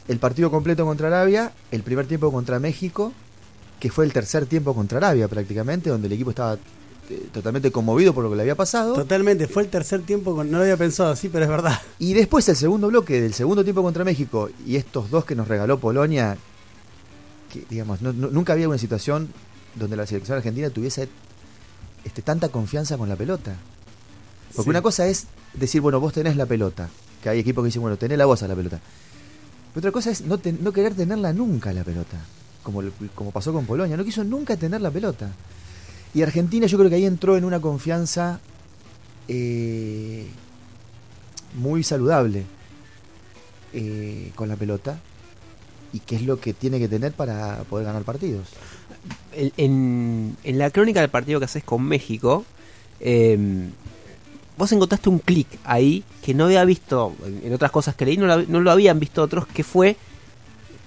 El 0.07 0.19
partido 0.19 0.51
completo 0.51 0.85
contra 0.85 1.07
Arabia, 1.07 1.51
el 1.71 1.81
primer 1.81 2.06
tiempo 2.06 2.31
contra 2.31 2.59
México, 2.59 3.12
que 3.80 3.89
fue 3.89 4.06
el 4.06 4.13
tercer 4.13 4.45
tiempo 4.45 4.74
contra 4.75 4.97
Arabia 5.00 5.27
prácticamente, 5.27 5.89
donde 5.89 6.07
el 6.07 6.13
equipo 6.13 6.30
estaba 6.30 6.57
eh, 7.09 7.27
totalmente 7.33 7.71
conmovido 7.71 8.13
por 8.13 8.24
lo 8.24 8.30
que 8.30 8.35
le 8.35 8.44
había 8.44 8.56
pasado. 8.56 8.94
Totalmente, 8.94 9.47
fue 9.47 9.63
el 9.63 9.69
tercer 9.69 10.01
tiempo, 10.03 10.35
con- 10.35 10.51
no 10.51 10.57
lo 10.57 10.63
había 10.63 10.77
pensado 10.77 11.12
así, 11.12 11.27
pero 11.30 11.45
es 11.45 11.50
verdad. 11.51 11.81
Y 12.00 12.13
después 12.13 12.47
el 12.50 12.56
segundo 12.56 12.88
bloque 12.89 13.19
del 13.19 13.33
segundo 13.33 13.63
tiempo 13.63 13.81
contra 13.81 14.03
México 14.03 14.50
y 14.65 14.75
estos 14.75 15.09
dos 15.09 15.25
que 15.25 15.35
nos 15.35 15.47
regaló 15.47 15.80
Polonia, 15.80 16.38
que 17.51 17.65
digamos, 17.69 18.01
no- 18.01 18.13
no- 18.13 18.30
nunca 18.30 18.53
había 18.53 18.68
una 18.69 18.77
situación 18.77 19.30
donde 19.75 19.97
la 19.97 20.06
selección 20.06 20.38
argentina 20.38 20.69
tuviese 20.69 21.09
este, 22.04 22.22
tanta 22.22 22.50
confianza 22.50 22.98
con 22.98 23.10
la 23.10 23.16
pelota. 23.16 23.56
Porque 24.56 24.64
Sí. 24.66 24.70
una 24.70 24.82
cosa 24.82 25.08
es 25.08 25.26
decir, 25.54 25.82
bueno, 25.82 26.00
vos 26.00 26.14
tenés 26.14 26.36
la 26.36 26.46
pelota, 26.46 26.90
que 27.22 27.30
hay 27.30 27.40
equipos 27.40 27.64
que 27.64 27.68
dicen, 27.68 27.82
bueno, 27.82 27.98
tenés 27.98 28.18
la 28.18 28.26
voz 28.26 28.44
a 28.44 28.48
la 28.48 28.56
pelota. 28.56 28.80
Pero 29.74 29.80
otra 29.80 29.92
cosa 29.92 30.12
es 30.12 30.22
no, 30.22 30.38
ten- 30.38 30.60
no 30.62 30.72
querer 30.72 30.94
tenerla 30.94 31.34
nunca 31.34 31.74
la 31.74 31.84
pelota, 31.84 32.18
como, 32.62 32.82
como 33.16 33.32
pasó 33.32 33.52
con 33.52 33.66
Polonia, 33.66 33.98
no 33.98 34.04
quiso 34.06 34.24
nunca 34.24 34.56
tener 34.58 34.82
la 34.82 34.92
pelota. 34.92 35.32
Y 36.14 36.22
Argentina 36.22 36.68
yo 36.68 36.78
creo 36.78 36.90
que 36.90 36.98
ahí 36.98 37.06
entró 37.06 37.36
en 37.38 37.46
una 37.46 37.60
confianza 37.60 38.40
eh, 39.28 40.28
muy 41.56 41.84
saludable 41.84 42.46
eh, 43.74 44.32
con 44.36 44.48
la 44.50 44.56
pelota 44.56 45.00
y 45.92 46.00
que 46.00 46.16
es 46.18 46.22
lo 46.24 46.40
que 46.40 46.54
tiene 46.54 46.78
que 46.80 46.88
tener 46.88 47.14
para 47.14 47.64
poder 47.64 47.86
ganar 47.88 48.04
partidos. 48.04 48.48
En, 49.58 50.36
la 50.44 50.70
crónica 50.70 51.02
del 51.02 51.10
partido 51.10 51.40
que 51.40 51.46
haces 51.46 51.64
con 51.64 51.84
México, 51.84 52.46
eh, 53.00 53.38
vos 54.58 54.72
encontraste 54.72 55.10
un 55.10 55.20
clic 55.20 55.48
ahí 55.64 56.04
que 56.22 56.34
no 56.34 56.46
había 56.46 56.64
visto 56.66 57.14
en, 57.44 57.54
otras 57.54 57.72
cosas 57.72 57.96
que 57.96 58.06
leí, 58.06 58.18
no 58.18 58.28
no 58.44 58.60
lo 58.60 58.72
habían 58.72 59.00
visto 59.00 59.22
otros, 59.22 59.48
que 59.48 59.64
fue 59.64 59.98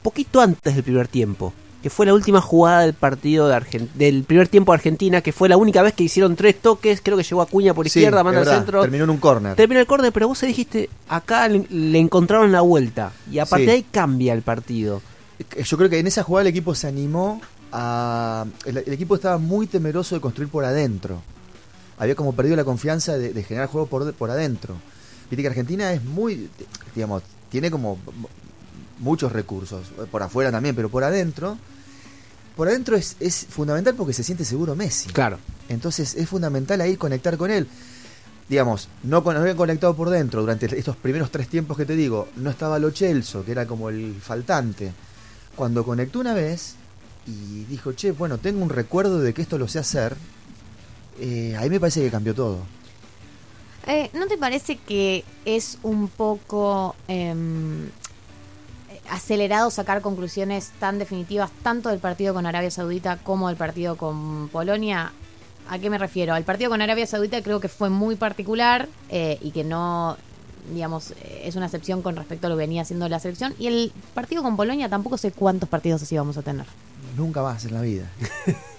poquito 0.03 0.41
antes 0.41 0.75
del 0.75 0.85
primer 0.85 1.09
tiempo. 1.09 1.53
Que 1.83 1.91
fue 1.91 2.07
la 2.07 2.15
última 2.15 2.41
jugada 2.41 2.81
del 2.81 2.95
partido 2.95 3.47
de 3.49 3.55
Argen- 3.55 3.89
del 3.95 4.25
primer 4.25 4.49
tiempo 4.49 4.73
de 4.73 4.77
Argentina, 4.77 5.21
que 5.21 5.31
fue 5.33 5.49
la 5.49 5.57
única 5.57 5.83
vez 5.83 5.93
que 5.95 6.03
hicieron 6.03 6.35
tres 6.35 6.61
toques. 6.61 7.01
Creo 7.01 7.17
que 7.17 7.23
llegó 7.23 7.43
Acuña 7.43 7.75
por 7.75 7.89
Sí, 7.89 8.01
izquierda, 8.01 8.25
manda 8.25 8.41
al 8.41 8.47
centro. 8.47 8.81
Terminó 8.83 9.05
en 9.05 9.11
un 9.11 9.19
córner. 9.19 9.55
Terminó 9.55 9.81
el 9.81 9.87
córner, 9.87 10.13
pero 10.13 10.27
vos 10.27 10.41
dijiste, 10.41 10.89
acá 11.09 11.47
le, 11.49 11.65
le 11.71 11.99
encontraron 12.01 12.51
la 12.51 12.63
vuelta. 12.63 13.13
Y 13.31 13.39
a 13.39 13.47
partir 13.47 13.67
Sí. 13.67 13.71
de 13.71 13.73
ahí 13.77 13.87
cambia 13.89 14.33
el 14.33 14.43
partido. 14.43 15.01
Eh, 15.55 15.63
Yo 15.63 15.77
creo 15.77 15.89
que 15.89 15.99
en 16.01 16.09
esa 16.09 16.25
jugada 16.25 16.43
el 16.43 16.49
equipo 16.49 16.75
se 16.75 16.89
animó 16.89 17.41
a... 17.73 18.47
El, 18.65 18.79
el 18.79 18.93
equipo 18.93 19.15
estaba 19.15 19.39
muy 19.39 19.67
temeroso 19.67 20.15
de 20.15 20.21
construir 20.21 20.51
por 20.51 20.65
adentro. 20.65 21.23
Había 21.99 22.15
como 22.15 22.35
perdido 22.35 22.57
la 22.57 22.65
confianza 22.65 23.17
de, 23.17 23.33
de 23.33 23.43
generar 23.43 23.69
juego 23.69 23.87
por, 23.87 24.13
por 24.15 24.31
adentro. 24.31 24.77
Viste 25.31 25.43
que 25.43 25.49
Argentina 25.49 25.93
es 25.93 26.05
muy, 26.05 26.49
digamos, 26.95 27.23
tiene 27.49 27.71
como 27.71 27.99
muchos 28.99 29.33
recursos, 29.33 29.89
por 30.11 30.23
afuera 30.23 30.51
también, 30.51 30.75
pero 30.77 30.89
por 30.89 31.05
adentro, 31.05 31.59
por 32.57 32.69
adentro 32.69 32.97
es, 32.97 33.17
es 33.21 33.47
fundamental 33.49 33.95
porque 33.95 34.13
se 34.13 34.23
siente 34.23 34.45
seguro 34.45 34.77
Messi. 34.77 35.11
Claro. 35.11 35.39
Entonces 35.69 36.15
es 36.15 36.29
fundamental 36.29 36.81
ahí 36.81 36.97
conectar 36.97 37.37
con 37.37 37.51
él. 37.51 37.67
Digamos, 38.49 38.89
no, 39.03 39.25
con, 39.25 39.35
no 39.35 39.41
habían 39.41 39.57
conectado 39.57 39.97
por 39.97 40.09
dentro 40.09 40.41
durante 40.41 40.67
estos 40.79 40.97
primeros 40.97 41.31
tres 41.33 41.49
tiempos 41.49 41.77
que 41.77 41.85
te 41.85 41.97
digo. 41.97 42.29
No 42.37 42.51
estaba 42.51 42.79
Lo 42.79 42.93
Celso, 42.93 43.45
que 43.45 43.51
era 43.51 43.67
como 43.67 43.89
el 43.89 44.15
faltante. 44.21 44.93
Cuando 45.57 45.85
conectó 45.85 46.21
una 46.21 46.35
vez 46.35 46.77
y 47.27 47.65
dijo, 47.65 47.93
che, 47.93 48.13
bueno, 48.13 48.39
tengo 48.39 48.63
un 48.63 48.71
recuerdo 48.71 49.21
de 49.21 49.35
que 49.35 49.43
esto 49.43 49.59
lo 49.59 49.69
sé 49.69 49.79
hacer, 49.79 50.17
eh, 51.21 51.57
ahí 51.59 51.69
me 51.71 51.81
parece 51.81 52.03
que 52.03 52.11
cambió 52.11 52.35
todo. 52.35 52.59
Eh, 53.87 54.11
¿No 54.15 54.27
te 54.27 54.37
parece 54.37 54.77
que 54.77 55.25
es 55.45 55.79
un 55.83 56.09
poco 56.09 56.97
em, 57.07 57.89
acelerado 59.11 59.71
sacar 59.71 60.01
conclusiones 60.03 60.73
tan 60.81 60.99
definitivas 60.99 61.51
tanto 61.63 61.91
del 61.91 62.01
partido 62.01 62.35
con 62.35 62.47
Arabia 62.47 62.71
Saudita 62.71 63.19
como 63.19 63.49
del 63.49 63.57
partido 63.57 63.97
con 63.97 64.49
Polonia? 64.49 65.13
¿A 65.69 65.79
qué 65.79 65.91
me 65.91 65.99
refiero? 65.99 66.35
Al 66.35 66.45
partido 66.45 66.71
con 66.71 66.81
Arabia 66.81 67.07
Saudita 67.07 67.43
creo 67.43 67.61
que 67.61 67.69
fue 67.69 67.91
muy 67.91 68.17
particular 68.17 68.89
eh, 69.09 69.39
y 69.41 69.51
que 69.51 69.65
no, 69.65 70.17
digamos, 70.73 71.13
eh, 71.13 71.43
es 71.45 71.57
una 71.57 71.67
excepción 71.67 72.03
con 72.03 72.17
respecto 72.17 72.47
a 72.47 72.51
lo 72.51 72.57
que 72.57 72.61
venía 72.61 72.83
haciendo 72.83 73.09
la 73.09 73.19
selección. 73.19 73.55
Y 73.59 73.67
el 73.67 73.93
partido 74.15 74.43
con 74.43 74.57
Polonia 74.57 74.89
tampoco 74.89 75.19
sé 75.19 75.33
cuántos 75.33 75.69
partidos 75.69 76.03
así 76.03 76.17
vamos 76.17 76.37
a 76.37 76.43
tener. 76.43 76.67
Nunca 77.17 77.43
más 77.43 77.65
en 77.65 77.75
la 77.75 77.81
vida. 77.81 78.07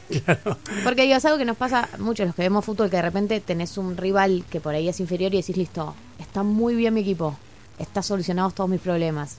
Porque 0.84 1.04
digo, 1.04 1.16
es 1.16 1.26
algo 1.26 1.38
que 1.38 1.46
nos 1.46 1.58
pasa 1.58 1.90
mucho 2.00 2.24
los 2.24 2.34
que 2.34 2.44
vemos 2.44 2.64
fútbol, 2.64 2.90
que 2.90 2.96
de 2.98 3.02
repente 3.02 3.42
tenés 3.42 3.78
un 3.78 3.98
rival 3.98 4.46
que 4.50 4.62
por 4.62 4.74
ahí 4.74 4.88
es 4.88 5.00
inferior 5.00 5.34
y 5.34 5.38
decís, 5.38 5.58
listo, 5.58 5.96
está 6.20 6.44
muy 6.44 6.76
bien 6.76 6.94
mi 6.94 7.02
equipo. 7.02 7.38
está 7.78 8.02
solucionados 8.02 8.56
todos 8.56 8.70
mis 8.70 8.82
problemas. 8.82 9.38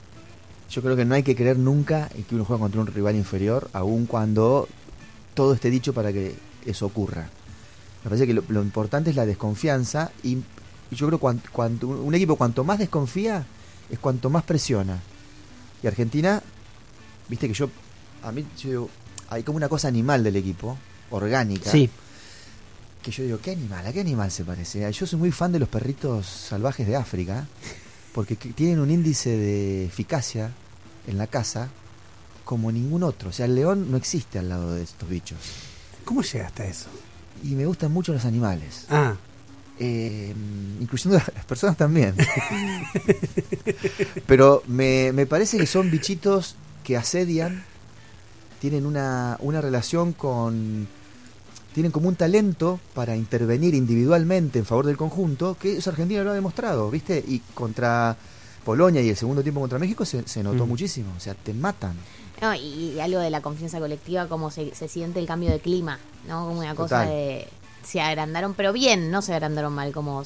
Yo 0.71 0.83
creo 0.83 0.97
que 0.97 1.05
no 1.05 1.15
hay 1.15 1.23
que 1.23 1.35
creer 1.35 1.59
nunca 1.59 2.09
en 2.15 2.25
que 2.25 2.35
uno 2.35 2.45
juega 2.45 2.61
contra 2.61 2.81
un 2.81 2.87
rival 2.87 3.17
inferior, 3.17 3.71
aun 3.73 4.07
cuando 4.07 4.69
todo 5.35 5.55
esté 5.55 5.71
dicho 5.71 5.95
para 5.95 6.13
que 6.13 6.35
eso 6.67 6.85
ocurra. 6.87 7.31
Me 8.05 8.11
parece 8.11 8.27
que 8.27 8.35
lo, 8.35 8.43
lo 8.49 8.63
importante 8.63 9.11
es 9.11 9.17
la 9.17 9.25
desconfianza 9.25 10.11
y 10.23 10.39
yo 10.91 11.07
creo 11.07 11.19
que 11.19 11.51
cuanto, 11.51 11.89
un 11.89 12.15
equipo 12.15 12.37
cuanto 12.37 12.65
más 12.65 12.79
desconfía 12.79 13.45
es 13.91 13.99
cuanto 13.99 14.31
más 14.31 14.45
presiona. 14.45 14.99
Y 15.83 15.87
Argentina, 15.87 16.43
viste 17.29 17.49
que 17.49 17.55
yo, 17.55 17.71
a 18.23 18.33
mí, 18.33 18.45
yo 18.63 18.69
digo, 18.71 18.91
hay 19.31 19.43
como 19.43 19.57
una 19.57 19.69
cosa 19.69 19.89
animal 19.89 20.23
del 20.25 20.37
equipo, 20.37 20.77
orgánica. 21.11 21.71
Sí, 21.71 21.89
Que 23.03 23.11
yo 23.13 23.23
digo, 23.25 23.39
¿qué 23.41 23.53
animal? 23.53 23.87
¿A 23.87 23.93
qué 23.93 24.01
animal 24.01 24.31
se 24.31 24.45
parece? 24.45 24.91
Yo 24.93 25.07
soy 25.07 25.19
muy 25.19 25.31
fan 25.31 25.53
de 25.53 25.59
los 25.61 25.69
perritos 25.69 26.27
salvajes 26.27 26.87
de 26.87 26.97
África, 26.97 27.47
porque 28.13 28.37
que- 28.37 28.53
tienen 28.53 28.81
un 28.81 28.91
índice 28.91 29.31
de 29.37 29.87
eficacia 29.87 30.51
en 31.07 31.17
la 31.19 31.27
casa 31.29 31.69
como 32.45 32.73
ningún 32.73 33.03
otro. 33.05 33.31
O 33.31 33.33
sea, 33.33 33.47
el 33.47 33.55
león 33.55 33.91
no 33.91 33.97
existe 33.97 34.39
al 34.39 34.49
lado 34.49 34.75
de 34.75 34.83
estos 34.83 35.09
bichos. 35.09 35.39
¿Cómo 36.05 36.23
llegaste 36.23 36.63
a 36.63 36.67
eso? 36.67 36.87
Y 37.45 37.49
me 37.55 37.67
gustan 37.67 37.93
mucho 37.93 38.13
los 38.13 38.25
animales, 38.25 38.87
Ah, 38.91 39.15
eh, 39.79 40.35
incluyendo 40.81 41.19
a 41.19 41.23
las 41.35 41.45
personas 41.45 41.77
también. 41.77 42.15
Pero 44.27 44.63
me, 44.67 45.13
me 45.13 45.27
parece 45.27 45.59
que 45.59 45.67
son 45.67 45.91
bichitos 45.91 46.57
que 46.85 46.97
asedian, 46.97 47.65
tienen 48.61 48.87
una, 48.87 49.37
una 49.41 49.61
relación 49.61 50.13
con... 50.13 50.87
Tienen 51.75 51.93
como 51.93 52.09
un 52.09 52.17
talento 52.17 52.81
para 52.95 53.15
intervenir 53.15 53.75
individualmente 53.75 54.59
en 54.59 54.65
favor 54.65 54.87
del 54.87 54.97
conjunto, 54.97 55.57
que 55.61 55.77
eso 55.77 55.91
Argentina 55.91 56.25
lo 56.25 56.31
ha 56.31 56.35
demostrado, 56.35 56.91
¿viste? 56.91 57.23
Y 57.27 57.39
contra 57.55 58.17
Polonia 58.65 59.01
y 59.01 59.11
el 59.11 59.17
segundo 59.17 59.43
tiempo 59.43 59.61
contra 59.61 59.79
México 59.79 60.05
se, 60.05 60.27
se 60.27 60.43
notó 60.43 60.67
Mm. 60.67 60.69
muchísimo, 60.69 61.13
o 61.17 61.21
sea, 61.21 61.35
te 61.35 61.55
matan. 61.55 61.95
No, 62.41 62.55
y, 62.55 62.99
algo 63.01 63.21
de 63.21 63.31
la 63.31 63.43
confianza 63.43 63.79
colectiva, 63.79 64.27
como 64.27 64.51
se, 64.51 64.75
se 64.75 64.89
siente 64.89 65.21
el 65.21 65.27
cambio 65.27 65.51
de 65.51 65.61
clima, 65.61 65.99
¿no? 66.27 66.47
Como 66.47 66.61
una 66.61 66.75
cosa 66.75 67.01
Total. 67.03 67.09
de... 67.09 67.49
Se 67.85 68.01
agrandaron, 68.01 68.55
pero 68.55 68.73
bien, 68.73 69.11
no 69.11 69.23
se 69.23 69.33
agrandaron 69.35 69.73
mal, 69.73 69.93
como... 69.93 70.25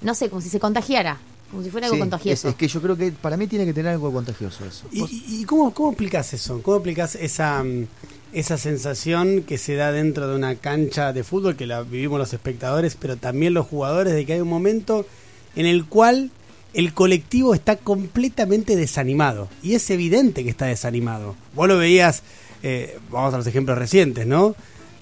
No 0.00 0.14
sé, 0.14 0.30
como 0.30 0.40
si 0.40 0.48
se 0.48 0.60
contagiara, 0.60 1.18
como 1.50 1.62
si 1.62 1.70
fuera 1.70 1.86
algo 1.86 1.96
Sí, 1.96 2.00
contagioso. 2.00 2.48
Es, 2.48 2.52
es 2.52 2.58
que 2.58 2.68
yo 2.68 2.80
creo 2.82 2.96
que 2.96 3.12
para 3.12 3.36
mí 3.36 3.46
tiene 3.46 3.64
que 3.64 3.72
tener 3.72 3.92
algo 3.92 4.12
contagioso 4.12 4.64
eso. 4.66 4.86
¿y, 4.92 5.02
y- 5.04 5.40
y 5.40 5.44
cómo, 5.44 5.72
cómo 5.72 5.90
explicas 5.90 6.32
eso? 6.34 6.60
¿Cómo 6.62 6.76
explicas 6.78 7.14
esa, 7.14 7.62
mm, 7.64 7.86
esa 8.32 8.58
sensación 8.58 9.42
que 9.42 9.56
se 9.58 9.74
da 9.74 9.90
dentro 9.92 10.28
de 10.28 10.36
una 10.36 10.54
cancha 10.56 11.12
de 11.12 11.24
fútbol, 11.24 11.56
que 11.56 11.66
la 11.66 11.82
vivimos 11.82 12.18
los 12.18 12.32
espectadores, 12.32 12.96
pero 13.00 13.16
también 13.16 13.54
los 13.54 13.66
jugadores, 13.66 14.12
de 14.14 14.26
que 14.26 14.34
hay 14.34 14.40
un 14.40 14.48
momento 14.48 15.06
en 15.56 15.64
el 15.66 15.86
cual 15.86 16.30
el 16.74 16.92
colectivo 16.92 17.54
está 17.54 17.76
completamente 17.76 18.76
desanimado? 18.76 19.48
Y 19.62 19.74
es 19.74 19.88
evidente 19.90 20.44
que 20.44 20.50
está 20.50 20.66
desanimado. 20.66 21.34
Vos 21.54 21.66
lo 21.66 21.78
veías, 21.78 22.22
eh, 22.62 22.98
vamos 23.10 23.32
a 23.32 23.38
los 23.38 23.46
ejemplos 23.46 23.78
recientes, 23.78 24.26
¿no? 24.26 24.54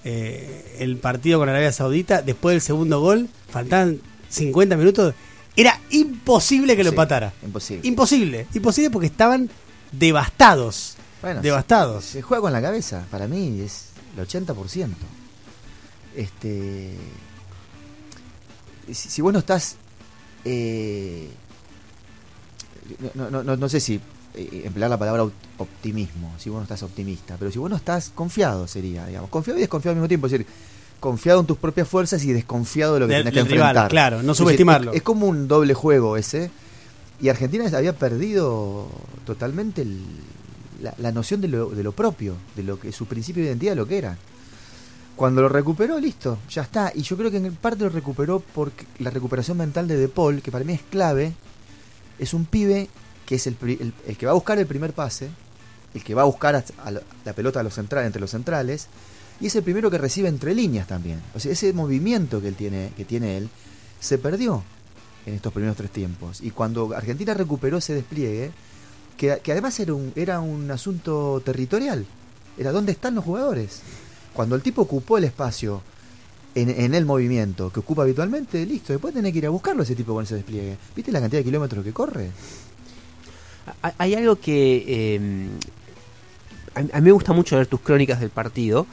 Eh, 0.05 0.76
el 0.79 0.99
partido 0.99 1.41
con 1.41 1.49
Arabia 1.49 1.73
Saudita, 1.73 2.23
después 2.23 2.55
del 2.55 2.61
segundo 2.61 3.00
gol, 3.00 3.29
faltaban 3.50 3.99
50 4.29 4.76
minutos, 4.76 5.15
era 5.57 5.81
imposible 5.91 6.77
que 6.77 6.85
lo 6.85 6.91
Sí, 6.91 6.95
empatara. 6.95 7.33
Imposible. 7.45 7.89
Imposible, 7.89 8.47
imposible 8.55 8.91
porque 8.91 9.07
estaban 9.07 9.49
devastados. 9.93 10.97
Bueno, 11.23 11.41
devastados. 11.43 12.05
Se 12.05 12.23
juega 12.23 12.43
con 12.43 12.53
la 12.53 12.61
cabeza, 12.63 13.05
para 13.11 13.27
mí 13.27 13.61
es 13.61 13.87
el 14.17 14.27
80%. 14.27 14.89
Este. 16.15 16.95
Si, 18.87 18.95
si 18.95 19.23
vos 19.23 19.33
no 19.33 19.39
estás. 19.41 19.77
eh, 20.45 21.29
no, 23.15 23.31
no- 23.31 23.43
no- 23.43 23.57
no 23.57 23.69
sé 23.69 23.81
si 23.81 24.01
eh, 24.35 24.63
emplear 24.65 24.89
la 24.91 24.99
palabra 24.99 25.25
opt- 25.25 25.33
optimismo, 25.59 26.33
si 26.39 26.51
vos 26.51 26.59
no 26.59 26.63
estás 26.63 26.83
optimista, 26.85 27.37
pero 27.39 27.51
si 27.51 27.59
vos 27.59 27.69
no 27.71 27.77
estás 27.77 28.11
confiado 28.15 28.69
sería, 28.69 29.07
digamos, 29.07 29.29
confiado 29.31 29.59
y 29.59 29.63
desconfiado 29.63 29.93
al 29.93 29.97
mismo 29.97 30.09
tiempo, 30.09 30.27
es 30.29 30.33
decir, 30.35 30.47
confiado 31.00 31.41
en 31.41 31.47
tus 31.47 31.59
propias 31.59 31.88
fuerzas 31.88 32.25
y 32.25 32.33
desconfiado 32.33 32.95
de 32.95 33.00
lo 33.00 33.07
que 33.09 33.15
Del- 33.15 33.25
tenés 33.25 33.45
que 33.45 33.49
rival, 33.50 33.69
enfrentar. 33.71 33.91
claro, 33.91 34.23
no 34.23 34.35
subestimarlo. 34.35 34.91
Es, 34.93 34.99
es 34.99 35.03
como 35.03 35.26
un 35.26 35.47
doble 35.49 35.75
juego 35.75 36.17
ese, 36.17 36.50
y 37.21 37.29
Argentina 37.29 37.65
había 37.76 37.93
perdido 37.95 38.88
totalmente 39.25 39.83
el- 39.83 40.00
la, 40.83 40.95
la 40.99 41.11
noción 41.12 41.41
de 41.41 41.49
lo, 41.49 41.71
de 41.71 41.83
lo 41.83 41.93
propio, 41.93 42.35
de 42.55 42.62
lo 42.62 42.79
que 42.79 42.93
su 42.93 43.07
principio 43.07 43.43
de 43.43 43.49
identidad, 43.50 43.75
lo 43.76 43.87
que 43.87 43.99
era. 43.99 44.17
Cuando 45.17 45.41
lo 45.41 45.49
recuperó, 45.49 45.99
listo, 45.99 46.37
ya 46.50 46.61
está. 46.62 46.93
Y 46.95 47.00
yo 47.00 47.17
creo 47.17 47.31
que 47.31 47.38
en 47.38 47.55
parte 47.57 47.85
lo 47.85 47.88
recuperó 47.91 48.43
porque 48.55 48.85
la 48.99 49.09
recuperación 49.11 49.57
mental 49.57 49.88
de 49.88 49.97
De 49.97 50.09
Paul, 50.09 50.43
que 50.43 50.50
para 50.53 50.65
mí 50.65 50.75
es 50.75 50.83
clave, 50.91 51.33
es 52.19 52.35
un 52.35 52.45
pibe 52.45 52.91
que 53.25 53.37
es 53.37 53.47
el, 53.47 53.57
el- 53.62 53.95
el 54.07 54.17
que 54.19 54.26
va 54.26 54.33
a 54.33 54.35
buscar 54.35 54.59
el 54.59 54.67
primer 54.67 54.93
pase, 54.93 55.31
el 55.95 56.05
que 56.05 56.15
va 56.15 56.21
a 56.23 56.26
buscar 56.26 56.55
a, 56.57 56.91
la 56.91 57.33
pelota 57.33 57.61
a 57.61 57.62
los 57.62 57.73
centrales, 57.75 58.07
entre 58.09 58.21
los 58.21 58.31
centrales, 58.31 58.88
y 59.40 59.47
es 59.47 59.57
el 59.57 59.62
primero 59.62 59.90
que 59.90 59.99
recibe 59.99 60.28
entre 60.28 60.55
líneas 60.55 60.87
también. 60.87 61.21
O 61.35 61.40
sea, 61.40 61.52
ese 61.52 61.73
movimiento 61.73 62.40
que 62.40 62.49
él 62.49 62.55
tiene, 62.55 62.90
que 62.97 63.05
tiene 63.05 63.37
él, 63.37 63.49
se 64.00 64.19
perdió 64.19 64.62
en 65.26 65.35
estos 65.35 65.52
primeros 65.52 65.76
tres 65.76 65.90
tiempos. 65.90 66.40
Y 66.40 66.50
cuando 66.50 66.95
Argentina 66.95 67.35
recuperó 67.35 67.78
ese 67.78 67.95
despliegue, 67.95 68.50
que, 69.16 69.38
que 69.43 69.52
además 69.52 69.78
era 69.81 69.95
un, 69.95 70.12
era 70.16 70.40
un 70.40 70.71
asunto 70.71 71.43
territorial, 71.45 72.07
era 72.59 72.73
dónde 72.73 72.93
están 72.93 73.14
los 73.14 73.25
jugadores. 73.25 73.81
Cuando 74.33 74.55
el 74.57 74.62
tipo 74.62 74.83
ocupó 74.83 75.19
el 75.19 75.25
espacio 75.25 75.83
en, 76.55 76.69
en 76.71 76.95
el 76.95 77.05
movimiento 77.05 77.71
que 77.71 77.81
ocupa 77.81 78.02
habitualmente, 78.02 78.64
listo, 78.64 78.93
después 78.93 79.12
tenés 79.14 79.33
que 79.33 79.38
ir 79.38 79.47
a 79.47 79.50
buscarlo 79.50 79.83
ese 79.83 79.95
tipo 79.95 80.14
con 80.14 80.25
ese 80.25 80.37
despliegue. 80.37 80.76
¿Viste 80.95 81.11
la 81.12 81.21
cantidad 81.21 81.40
de 81.40 81.45
kilómetros 81.45 81.85
que 81.85 81.93
corre? 81.93 82.31
Hay- 83.99 84.14
algo 84.14 84.37
que 84.37 84.85
eh, 84.87 85.49
a, 86.75 86.81
a 86.81 87.00
mí 87.00 87.07
me 87.07 87.12
gusta 87.12 87.33
mucho 87.33 87.57
ver 87.57 87.66
tus 87.66 87.81
crónicas 87.81 88.21
del 88.21 88.31
partido. 88.31 88.87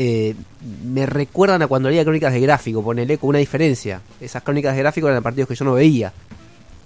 Eh, 0.00 0.36
me 0.84 1.06
recuerdan 1.06 1.60
a 1.62 1.66
cuando 1.66 1.88
leía 1.90 2.04
crónicas 2.04 2.32
de 2.32 2.38
gráfico, 2.38 2.84
ponele 2.84 3.18
con 3.18 3.30
una 3.30 3.38
diferencia. 3.40 4.00
Esas 4.20 4.44
crónicas 4.44 4.74
de 4.76 4.82
gráfico 4.82 5.08
eran 5.08 5.24
partidos 5.24 5.48
que 5.48 5.56
yo 5.56 5.64
no 5.64 5.72
veía. 5.74 6.12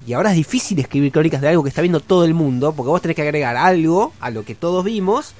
Y 0.06 0.14
ahora 0.14 0.30
es 0.30 0.36
difícil 0.36 0.78
escribir 0.78 1.12
crónicas 1.12 1.42
de 1.42 1.48
algo 1.48 1.62
que 1.62 1.68
está 1.68 1.82
viendo 1.82 2.00
todo 2.00 2.24
el 2.24 2.32
mundo, 2.32 2.72
porque 2.72 2.88
vos 2.88 3.02
tenés 3.02 3.14
que 3.14 3.20
agregar 3.22 3.54
algo 3.56 4.14
a 4.18 4.30
lo 4.30 4.44
que 4.46 4.54
todos 4.54 4.82
vimos. 4.84 5.34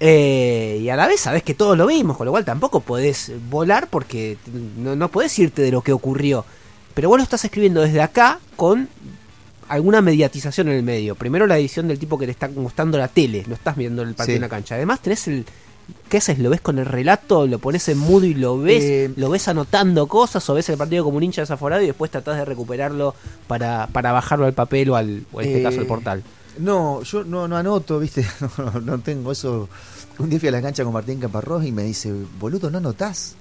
eh, 0.00 0.80
y 0.82 0.88
a 0.88 0.96
la 0.96 1.06
vez 1.06 1.20
sabés 1.20 1.44
que 1.44 1.54
todos 1.54 1.78
lo 1.78 1.86
vimos, 1.86 2.16
con 2.16 2.24
lo 2.24 2.32
cual 2.32 2.44
tampoco 2.44 2.80
podés 2.80 3.30
volar 3.48 3.86
porque 3.88 4.36
no, 4.76 4.96
no 4.96 5.08
podés 5.08 5.38
irte 5.38 5.62
de 5.62 5.70
lo 5.70 5.80
que 5.82 5.92
ocurrió. 5.92 6.44
Pero 6.94 7.08
vos 7.08 7.18
lo 7.18 7.22
estás 7.22 7.44
escribiendo 7.44 7.80
desde 7.82 8.02
acá 8.02 8.40
con 8.56 8.88
alguna 9.68 10.00
mediatización 10.02 10.68
en 10.68 10.74
el 10.74 10.82
medio. 10.82 11.14
Primero 11.14 11.46
la 11.46 11.56
edición 11.56 11.86
del 11.88 12.00
tipo 12.00 12.18
que 12.18 12.26
te 12.26 12.32
está 12.32 12.48
mostrando 12.48 12.98
la 12.98 13.06
tele, 13.08 13.44
no 13.46 13.54
estás 13.54 13.76
viendo 13.76 14.02
el 14.02 14.14
partido 14.14 14.34
Sí. 14.34 14.36
en 14.36 14.42
la 14.42 14.48
cancha. 14.48 14.74
Además 14.74 15.00
tenés 15.00 15.28
el... 15.28 15.46
¿Qué 16.08 16.18
haces? 16.18 16.38
¿Lo 16.38 16.50
ves 16.50 16.60
con 16.60 16.78
el 16.78 16.86
relato? 16.86 17.46
¿Lo 17.46 17.58
pones 17.58 17.88
en 17.88 17.98
mudo 17.98 18.26
y 18.26 18.34
lo 18.34 18.58
ves? 18.58 18.82
Eh, 18.84 19.12
¿Lo 19.16 19.30
ves 19.30 19.48
anotando 19.48 20.06
cosas? 20.06 20.48
¿O 20.50 20.54
ves 20.54 20.68
el 20.68 20.76
partido 20.76 21.04
como 21.04 21.16
un 21.18 21.22
hincha 21.22 21.42
desaforado 21.42 21.82
y 21.82 21.86
después 21.86 22.10
tratás 22.10 22.36
de 22.36 22.44
recuperarlo 22.44 23.14
para, 23.46 23.86
para 23.88 24.12
bajarlo 24.12 24.46
al 24.46 24.52
papel 24.52 24.90
o, 24.90 24.96
al, 24.96 25.24
o 25.32 25.40
en 25.40 25.48
este 25.48 25.60
Eh, 25.60 25.62
caso 25.62 25.80
al 25.80 25.86
portal? 25.86 26.22
No, 26.58 27.02
yo 27.02 27.24
no, 27.24 27.48
no 27.48 27.56
anoto, 27.56 27.98
¿viste? 27.98 28.26
No, 28.58 28.80
no, 28.80 28.98
tengo 29.00 29.32
eso. 29.32 29.68
Un 30.18 30.28
día 30.28 30.38
fui 30.38 30.48
a 30.48 30.52
la 30.52 30.60
cancha 30.62 30.84
con 30.84 30.92
Martín 30.92 31.18
Caparrós 31.18 31.64
y 31.64 31.72
me 31.72 31.82
dice, 31.84 32.12
boludo, 32.38 32.70
¿no 32.70 32.78
anotás? 32.78 33.34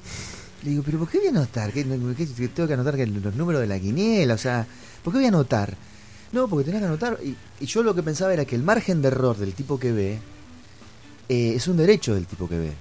Le 0.63 0.69
digo, 0.71 0.83
¿pero 0.85 0.99
por 0.99 1.09
qué 1.09 1.17
voy 1.17 1.27
a 1.27 1.31
anotar? 1.31 1.71
¿Qué, 1.73 1.83
qué- 1.83 2.27
qué 2.35 2.47
tengo 2.47 2.67
que 2.67 2.73
anotar 2.75 2.95
que 2.95 3.05
los 3.07 3.35
números 3.35 3.59
de 3.61 3.67
la 3.67 3.79
quiniela? 3.79 4.35
O 4.35 4.37
sea, 4.37 4.65
¿por 5.03 5.11
qué 5.11 5.17
voy 5.19 5.25
a 5.25 5.29
anotar? 5.29 5.75
No, 6.31 6.47
porque 6.47 6.63
tenés 6.65 6.79
que 6.81 6.87
anotar. 6.87 7.17
Y, 7.23 7.35
y 7.59 7.65
yo 7.65 7.83
lo 7.83 7.93
que 7.93 8.03
pensaba 8.03 8.33
era 8.33 8.45
que 8.45 8.55
el 8.55 8.63
margen 8.63 9.01
de 9.01 9.09
error 9.09 9.35
del 9.37 9.53
tipo 9.53 9.77
que 9.77 9.91
ve 9.91 10.19
eh, 11.31 11.53
es 11.55 11.67
un 11.67 11.77
derecho 11.77 12.13
del 12.13 12.25
tipo 12.25 12.47
que 12.49 12.57
ve. 12.59 12.73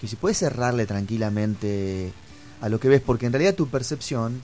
Que 0.00 0.08
si 0.08 0.16
puedes 0.16 0.38
cerrarle 0.38 0.86
tranquilamente 0.86 2.12
a 2.60 2.68
lo 2.68 2.80
que 2.80 2.88
ves, 2.88 3.00
porque 3.00 3.26
en 3.26 3.32
realidad 3.32 3.54
tu 3.54 3.68
percepción 3.68 4.42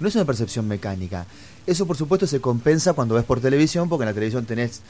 no 0.00 0.08
es 0.08 0.14
una 0.14 0.24
percepción 0.24 0.66
mecánica. 0.68 1.26
Eso, 1.66 1.86
por 1.86 1.96
supuesto, 1.96 2.26
se 2.26 2.40
compensa 2.40 2.92
cuando 2.92 3.14
ves 3.16 3.24
por 3.24 3.40
televisión, 3.40 3.88
porque 3.88 4.02
en 4.04 4.08
la 4.10 4.14
televisión 4.14 4.44
tenés, 4.46 4.80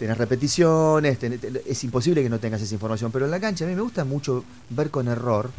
repeticiones, 0.00 1.18
tenés- 1.18 1.40
ten- 1.40 1.60
es 1.66 1.84
imposible 1.84 2.22
que 2.22 2.28
no 2.28 2.38
tengas 2.40 2.60
esa 2.62 2.74
información. 2.74 3.10
Pero 3.12 3.24
en 3.24 3.30
la 3.30 3.40
cancha 3.40 3.64
a 3.64 3.68
mí 3.68 3.74
me 3.74 3.80
gusta 3.82 4.04
mucho 4.04 4.44
ver 4.70 4.90
con 4.90 5.08
error, 5.08 5.50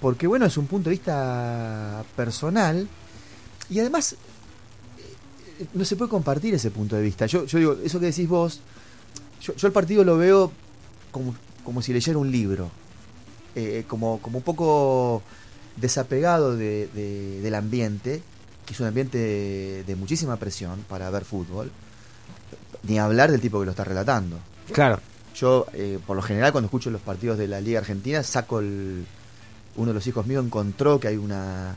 porque, 0.00 0.26
bueno, 0.26 0.44
es 0.46 0.56
un 0.56 0.66
punto 0.66 0.90
de 0.90 0.96
vista 0.96 2.04
personal 2.16 2.86
y 3.70 3.80
además 3.80 4.12
eh, 5.58 5.66
no 5.74 5.84
se 5.84 5.96
puede 5.96 6.10
compartir 6.10 6.54
ese 6.54 6.70
punto 6.70 6.96
de 6.96 7.02
vista. 7.02 7.26
Yo, 7.26 7.44
yo 7.46 7.58
digo, 7.58 7.76
eso 7.84 7.98
que 8.00 8.06
decís 8.06 8.28
vos, 8.28 8.60
yo, 9.40 9.54
yo 9.54 9.66
el 9.66 9.72
partido 9.72 10.04
lo 10.04 10.16
veo 10.18 10.52
como, 11.18 11.34
como 11.64 11.82
si 11.82 11.92
leyera 11.92 12.18
un 12.18 12.30
libro, 12.30 12.70
eh, 13.54 13.84
como, 13.88 14.18
como 14.20 14.38
un 14.38 14.44
poco 14.44 15.22
desapegado 15.76 16.56
de- 16.56 16.88
de- 16.94 17.40
del 17.40 17.54
ambiente, 17.54 18.22
que 18.64 18.72
es 18.74 18.80
un 18.80 18.86
ambiente 18.86 19.18
de, 19.18 19.84
de 19.86 19.96
muchísima 19.96 20.36
presión 20.36 20.84
para 20.88 21.08
ver 21.10 21.24
fútbol, 21.24 21.70
ni 22.82 22.98
hablar 22.98 23.30
del 23.30 23.40
tipo 23.40 23.58
que 23.60 23.64
lo 23.66 23.70
está 23.72 23.84
relatando. 23.84 24.38
Claro. 24.72 25.00
Yo, 25.34 25.66
eh, 25.74 25.98
por 26.06 26.16
lo 26.16 26.22
general, 26.22 26.52
cuando 26.52 26.66
escucho 26.66 26.90
los 26.90 27.00
partidos 27.02 27.36
de 27.38 27.46
la 27.48 27.60
Liga 27.60 27.80
Argentina, 27.80 28.22
saco 28.22 28.60
el. 28.60 29.04
Uno 29.76 29.88
de 29.88 29.94
los 29.94 30.06
hijos 30.06 30.26
míos 30.26 30.44
encontró 30.44 30.98
que 30.98 31.08
hay 31.08 31.16
una. 31.16 31.76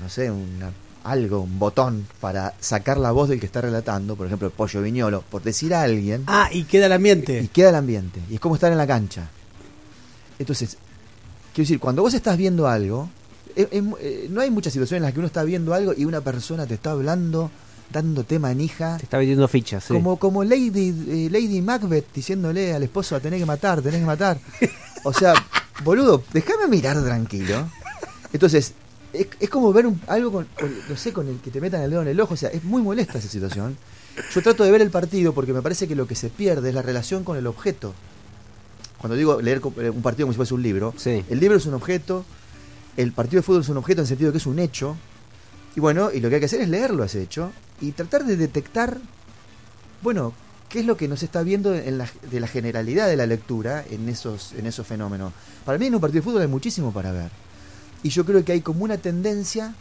No 0.00 0.08
sé, 0.08 0.30
una 0.30 0.70
algo, 1.10 1.40
un 1.40 1.58
botón 1.58 2.06
para 2.20 2.54
sacar 2.60 2.98
la 2.98 3.10
voz 3.12 3.28
del 3.28 3.40
que 3.40 3.46
está 3.46 3.60
relatando, 3.60 4.16
por 4.16 4.26
ejemplo, 4.26 4.48
el 4.48 4.52
pollo 4.54 4.82
viñolo, 4.82 5.22
por 5.30 5.42
decir 5.42 5.74
a 5.74 5.82
alguien, 5.82 6.24
Ah, 6.26 6.48
y 6.52 6.64
queda 6.64 6.86
el 6.86 6.92
ambiente. 6.92 7.40
y 7.42 7.48
queda 7.48 7.70
el 7.70 7.74
ambiente. 7.76 8.20
Y 8.30 8.34
es 8.34 8.40
como 8.40 8.54
estar 8.54 8.70
en 8.72 8.78
la 8.78 8.86
cancha. 8.86 9.28
Entonces, 10.38 10.76
quiero 11.52 11.64
decir, 11.66 11.80
cuando 11.80 12.02
vos 12.02 12.14
estás 12.14 12.36
viendo 12.36 12.68
algo, 12.68 13.08
eh, 13.56 14.26
no 14.30 14.40
hay 14.40 14.50
muchas 14.50 14.72
situaciones 14.72 14.98
en 15.00 15.04
las 15.04 15.12
que 15.12 15.18
uno 15.18 15.26
está 15.26 15.42
viendo 15.42 15.74
algo 15.74 15.92
y 15.96 16.04
una 16.04 16.20
persona 16.20 16.66
te 16.66 16.74
está 16.74 16.92
hablando, 16.92 17.50
dándote 17.92 18.38
manija. 18.38 18.98
Te 18.98 19.04
está 19.04 19.18
metiendo 19.18 19.48
fichas, 19.48 19.84
sí. 19.84 19.94
Como, 19.94 20.16
como 20.18 20.44
Lady, 20.44 20.94
eh, 21.08 21.28
Lady 21.30 21.60
Macbeth 21.62 22.12
diciéndole 22.14 22.72
al 22.74 22.82
esposo, 22.84 23.18
tenés 23.20 23.40
que 23.40 23.46
matar, 23.46 23.82
tenés 23.82 24.00
que 24.00 24.06
matar. 24.06 24.38
O 25.04 25.12
sea, 25.12 25.34
boludo, 25.84 26.22
déjame 26.32 26.68
mirar 26.68 27.02
tranquilo. 27.02 27.68
Entonces, 28.32 28.74
es, 29.12 29.26
es 29.40 29.48
como 29.50 29.72
ver 29.72 29.86
un- 29.86 30.00
algo 30.06 30.30
con, 30.32 30.46
con- 30.58 30.74
no 30.88 30.96
sé, 30.96 31.12
con 31.12 31.28
el 31.28 31.38
que 31.40 31.50
te 31.50 31.60
metan 31.60 31.82
el 31.82 31.90
dedo 31.90 32.02
en 32.02 32.08
el 32.08 32.20
ojo. 32.20 32.34
O 32.34 32.36
sea, 32.36 32.50
es 32.50 32.64
muy 32.64 32.82
molesta 32.82 33.18
esa 33.18 33.28
situación. 33.28 33.76
Yo 34.34 34.42
trato 34.42 34.64
de 34.64 34.70
ver 34.70 34.80
el 34.82 34.90
partido 34.90 35.32
porque 35.32 35.52
me 35.52 35.62
parece 35.62 35.86
que 35.86 35.94
lo 35.94 36.06
que 36.06 36.14
se 36.14 36.28
pierde 36.28 36.68
es 36.70 36.74
la 36.74 36.82
relación 36.82 37.22
con 37.24 37.36
el 37.36 37.46
objeto. 37.46 37.94
Cuando 38.98 39.16
digo 39.16 39.40
leer 39.40 39.60
eh, 39.78 39.90
un 39.90 40.02
partido 40.02 40.26
como 40.26 40.32
si 40.32 40.36
fuese 40.38 40.54
un 40.54 40.62
libro, 40.62 40.92
Sí. 40.96 41.24
el 41.28 41.38
libro 41.38 41.56
es 41.56 41.66
un 41.66 41.74
objeto, 41.74 42.24
el 42.96 43.12
partido 43.12 43.38
de 43.40 43.42
fútbol 43.44 43.60
es 43.62 43.68
un 43.68 43.76
objeto 43.76 44.00
en 44.00 44.04
el 44.04 44.08
sentido 44.08 44.28
de 44.30 44.32
que 44.32 44.38
es 44.38 44.46
un 44.46 44.58
hecho. 44.58 44.96
Y 45.76 45.80
bueno, 45.80 46.10
y 46.12 46.18
lo 46.20 46.28
que 46.28 46.36
hay 46.36 46.40
que 46.40 46.46
hacer 46.46 46.60
es 46.60 46.68
leerlo 46.68 47.04
ese 47.04 47.22
hecho 47.22 47.52
y 47.80 47.92
tratar 47.92 48.24
de 48.24 48.36
detectar, 48.36 48.98
bueno, 50.02 50.32
qué 50.68 50.80
es 50.80 50.86
lo 50.86 50.96
que 50.96 51.06
nos 51.06 51.22
está 51.22 51.42
viendo 51.44 51.72
en 51.74 51.98
la, 51.98 52.08
de 52.28 52.40
la 52.40 52.48
generalidad 52.48 53.06
de 53.06 53.16
la 53.16 53.26
lectura 53.26 53.84
en 53.88 54.08
esos, 54.08 54.52
en 54.54 54.66
esos 54.66 54.84
fenómenos. 54.84 55.32
Para 55.64 55.78
mí 55.78 55.86
en 55.86 55.94
un 55.94 56.00
partido 56.00 56.20
de 56.22 56.24
fútbol 56.24 56.42
hay 56.42 56.48
muchísimo 56.48 56.92
para 56.92 57.12
ver. 57.12 57.30
Y 58.02 58.10
yo 58.10 58.24
creo 58.24 58.44
que 58.44 58.52
hay 58.52 58.60
como 58.60 58.84
una 58.84 58.98
tendencia 58.98 59.74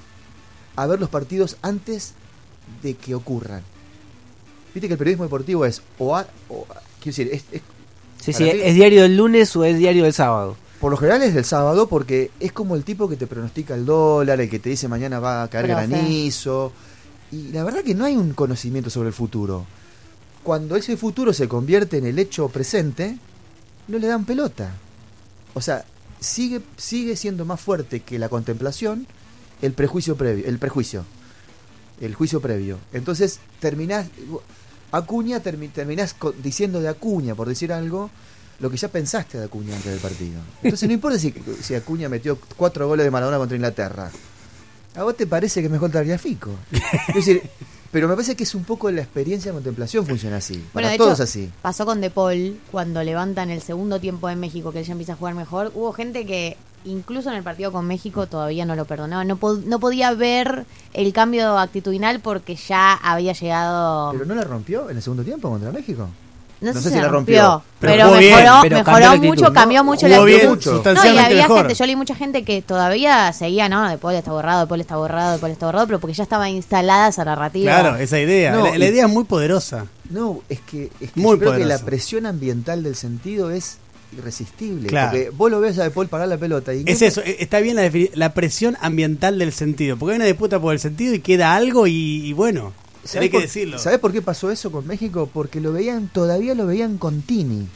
a 0.75 0.86
ver 0.88 1.00
los 1.00 1.09
partidos 1.09 1.57
antes 1.62 2.13
de 2.83 2.95
que 2.95 3.15
ocurran. 3.15 3.62
Viste 4.74 4.88
que 4.88 4.93
el 4.93 4.97
periodismo 4.97 5.24
deportivo 5.25 5.65
es 5.65 5.81
o, 6.00 6.15
a- 6.15 6.27
o 6.50 6.65
a- 6.69 6.81
quiero 7.01 7.15
decir, 7.17 7.29
es- 7.31 7.43
es 7.51 7.62
Sí, 8.21 8.33
sí, 8.33 8.50
¿es 8.50 8.75
diario 8.75 9.03
del 9.03 9.15
lunes 9.15 9.55
o 9.55 9.63
es 9.63 9.77
diario 9.77 10.03
del 10.03 10.13
sábado? 10.13 10.57
Por 10.81 10.91
lo 10.91 10.97
general 10.97 11.21
es 11.24 11.33
del 11.33 11.45
sábado 11.45 11.88
porque 11.88 12.31
es 12.39 12.51
como 12.51 12.75
el 12.75 12.83
tipo 12.83 13.07
que 13.07 13.15
te 13.15 13.25
pronostica 13.27 13.74
el 13.75 13.86
dólar, 13.86 14.41
el 14.41 14.50
que 14.50 14.59
te 14.59 14.69
dice 14.69 14.88
mañana 14.88 15.19
va 15.19 15.43
a 15.43 15.47
caer 15.50 15.67
Profe. 15.67 15.88
granizo. 15.88 16.74
Y 17.31 17.50
la 17.51 17.63
verdad 17.63 17.83
que 17.83 17.95
no 17.95 18.05
hay 18.05 18.15
un 18.15 18.33
conocimiento 18.33 18.89
sobre 18.89 19.09
el 19.09 19.13
futuro. 19.13 19.65
Cuando 20.43 20.75
ese 20.75 20.97
futuro 20.97 21.31
se 21.33 21.47
convierte 21.47 21.97
en 21.97 22.05
el 22.07 22.19
hecho 22.19 22.47
presente, 22.50 23.17
no 23.88 23.97
le 23.97 24.07
dan 24.07 24.25
pelota. 24.25 24.71
O 25.53 25.62
sea, 25.62 25.83
sigue, 26.19 26.62
sigue 26.77 27.15
siendo 27.15 27.45
más 27.45 27.59
fuerte 27.62 28.01
que 28.01 28.19
la 28.19 28.29
contemplación 28.29 29.07
el 29.62 29.74
prejuicio 29.74 30.15
previo, 30.15 30.45
el 30.47 30.59
prejuicio, 30.59 31.03
el 32.00 32.13
juicio 32.13 32.39
previo. 32.41 32.77
Entonces 32.93 33.39
terminás, 33.59 34.07
Acuña 34.91 35.41
termi- 35.43 35.71
terminás 35.71 36.15
diciendo 36.43 36.79
de 36.79 36.89
Acuña, 36.89 37.33
por 37.36 37.47
decir 37.47 37.74
algo, 37.74 38.09
lo 38.59 38.69
que 38.69 38.77
ya 38.77 38.88
pensaste 38.88 39.38
de 39.38 39.45
Acuña 39.45 39.75
antes 39.75 39.91
del 39.91 40.00
partido. 40.00 40.39
Entonces 40.63 40.88
no 40.88 40.93
importa 40.93 41.17
si, 41.19 41.33
si 41.62 41.75
Acuña 41.75 42.07
metió 42.09 42.38
cuatro 42.55 42.88
goles 42.88 43.03
de 43.05 43.12
Maradona 43.12 43.38
contra 43.38 43.55
Inglaterra. 43.55 44.12
¿A 44.95 45.03
vos 45.03 45.15
te 45.17 45.27
parece 45.27 45.59
que 45.62 45.67
es 45.67 45.71
mejor 45.71 45.91
Tagliafico? 45.91 46.51
Es 47.09 47.15
decir, 47.15 47.41
pero 47.97 48.07
me 48.07 48.13
parece 48.13 48.35
que 48.35 48.43
es 48.43 48.53
un 48.53 48.63
poco 48.63 48.91
la 48.91 49.01
experiencia 49.01 49.49
de 49.51 49.55
contemplación 49.55 50.05
funciona 50.05 50.37
así. 50.37 50.53
Bueno, 50.53 50.69
Para 50.73 50.89
de 50.91 50.97
todos 50.99 51.13
hecho, 51.15 51.23
así. 51.23 51.49
pasó 51.63 51.83
con 51.83 51.99
De 51.99 52.11
Paul 52.11 52.59
cuando 52.71 53.01
levantan 53.01 53.49
el 53.49 53.61
segundo 53.61 53.99
tiempo 53.99 54.29
en 54.29 54.39
México, 54.39 54.71
que 54.71 54.79
él 54.81 54.85
ya 54.85 54.91
empieza 54.91 55.13
a 55.13 55.15
jugar 55.15 55.33
mejor. 55.33 55.71
Hubo 55.73 55.91
gente 55.93 56.23
que 56.27 56.57
incluso 56.85 57.29
en 57.31 57.35
el 57.37 57.43
partido 57.43 57.71
con 57.71 57.87
México 57.87 58.27
todavía 58.27 58.65
no 58.65 58.75
lo 58.75 58.85
perdonaba. 58.85 59.23
No, 59.25 59.37
po- 59.37 59.55
no 59.65 59.79
podía 59.79 60.13
ver 60.13 60.65
el 60.93 61.11
cambio 61.11 61.57
actitudinal 61.57 62.19
porque 62.19 62.55
ya 62.55 62.93
había 62.93 63.33
llegado. 63.33 64.11
¿Pero 64.11 64.25
no 64.25 64.35
la 64.35 64.43
rompió 64.43 64.89
en 64.91 64.97
el 64.97 65.01
segundo 65.01 65.23
tiempo 65.23 65.49
contra 65.49 65.71
México? 65.71 66.07
No, 66.61 66.73
no 66.73 66.81
sé 66.81 66.89
sé 66.89 66.95
si 66.95 67.01
la 67.01 67.07
rompió, 67.09 67.41
rompió. 67.41 67.63
Pero 67.79 67.93
pero, 67.93 68.05
jugó 68.07 68.17
bien, 68.17 68.35
mejoró, 68.35 68.59
pero 68.63 68.77
mejoró 68.77 69.05
actitud, 69.05 69.27
mucho, 69.27 69.41
¿no? 69.45 69.53
cambió 69.53 69.84
mucho 69.84 70.08
Jugó 70.08 70.17
la 70.19 70.23
bien, 70.25 70.38
actitud. 70.49 70.73
mucho. 70.73 70.93
No, 70.93 71.05
y 71.05 71.17
había 71.17 71.41
mejor. 71.43 71.58
gente, 71.60 71.73
yo 71.75 71.86
leí 71.86 71.95
mucha 71.95 72.15
gente 72.15 72.43
que 72.43 72.62
todavía 72.62 73.32
seguía, 73.34 73.69
no, 73.69 73.88
De 73.89 73.97
Paul 73.97 74.15
está 74.15 74.32
borrado, 74.32 74.62
De 74.62 74.67
Paul 74.67 74.82
está 74.82 74.95
borrado, 74.97 75.34
De 75.34 75.39
Paul 75.39 75.51
está 75.51 75.65
borrado, 75.67 75.86
pero 75.88 75.99
porque 75.99 76.13
ya 76.15 76.23
estaba 76.23 76.49
instalada 76.49 77.10
esa 77.10 77.23
narrativa. 77.25 77.71
Claro, 77.79 77.97
esa 77.97 78.19
idea. 78.19 78.53
No, 78.53 78.75
la, 78.75 78.88
idea 78.88 79.05
es 79.05 79.12
muy 79.12 79.23
poderosa. 79.25 79.86
No, 80.10 80.41
es 80.49 80.60
que, 80.62 80.89
es 80.99 81.12
que 81.12 81.19
Muy 81.19 81.34
yo 81.36 81.39
creo 81.39 81.51
que 81.51 81.58
poderoso. 81.60 81.79
la 81.84 81.86
presión 81.86 82.25
ambiental 82.25 82.82
del 82.84 82.95
sentido 82.95 83.51
es 83.51 83.77
irresistible. 84.17 84.88
Claro. 84.88 85.12
Porque 85.12 85.29
vos 85.32 85.51
lo 85.51 85.60
ves 85.60 85.77
a 85.79 85.84
De 85.84 85.91
Paul 85.91 86.08
parar 86.08 86.27
la 86.27 86.38
pelota 86.38 86.73
y 86.73 86.84
Es 86.88 87.01
eso, 87.01 87.21
eh, 87.21 87.38
está 87.39 87.60
bien 87.60 87.75
la, 87.75 87.91
la 88.15 88.34
presión 88.34 88.77
ambiental 88.82 89.38
del 89.38 89.51
sentido. 89.53 89.97
Porque 89.97 90.13
hay 90.13 90.15
una 90.17 90.25
disputa 90.25 90.60
por 90.60 90.73
el 90.73 90.79
sentido 90.79 91.13
y 91.13 91.19
queda 91.19 91.55
algo 91.55 91.88
y, 91.88 91.93
y 92.25 92.34
bueno, 92.34 92.73
¿Sabés 93.08 93.30
que 93.30 93.38
por, 93.38 93.41
decirlo. 93.41 93.80
¿Sabés 93.80 94.00
por 94.00 94.12
qué 94.12 94.22
pasó 94.22 94.52
eso 94.52 94.72
con 94.72 94.86
México? 94.86 95.30
Porque 95.34 95.62
lo 95.62 95.72
veían, 95.72 96.10
todavía 96.10 96.54
lo 96.54 96.67
veían 96.67 96.98
con 96.98 97.22
Tini. 97.22 97.67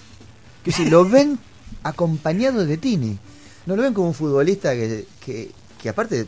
Que 0.63 0.71
si 0.71 0.89
lo 0.89 1.05
ven 1.05 1.39
acompañado 1.83 2.65
de 2.65 2.77
Tini. 2.77 3.17
No 3.65 3.75
lo 3.75 3.83
ven 3.83 3.93
como 3.93 4.07
un 4.07 4.13
futbolista 4.13 4.73
que, 4.73 5.05
que, 5.23 5.51
que 5.81 5.89
aparte, 5.89 6.27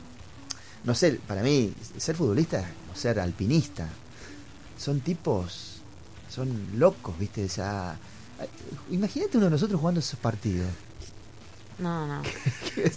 no 0.84 0.96
sé, 0.96 1.20
para 1.28 1.42
mí, 1.42 1.74
ser 1.98 2.16
futbolista 2.16 2.60
es 2.60 2.68
como 2.68 2.96
ser 2.96 3.20
alpinista. 3.20 3.90
Son 4.78 5.00
tipos, 5.02 5.82
son 6.30 6.50
locos, 6.78 7.18
¿viste? 7.18 7.46
O 7.46 7.50
sea, 7.50 7.98
imagínate 8.92 9.38
uno 9.38 9.48
de 9.48 9.52
nosotros 9.52 9.80
jugando 9.80 10.00
esos 10.00 10.20
partidos. 10.20 10.68
No, 11.80 12.08
no. 12.08 12.22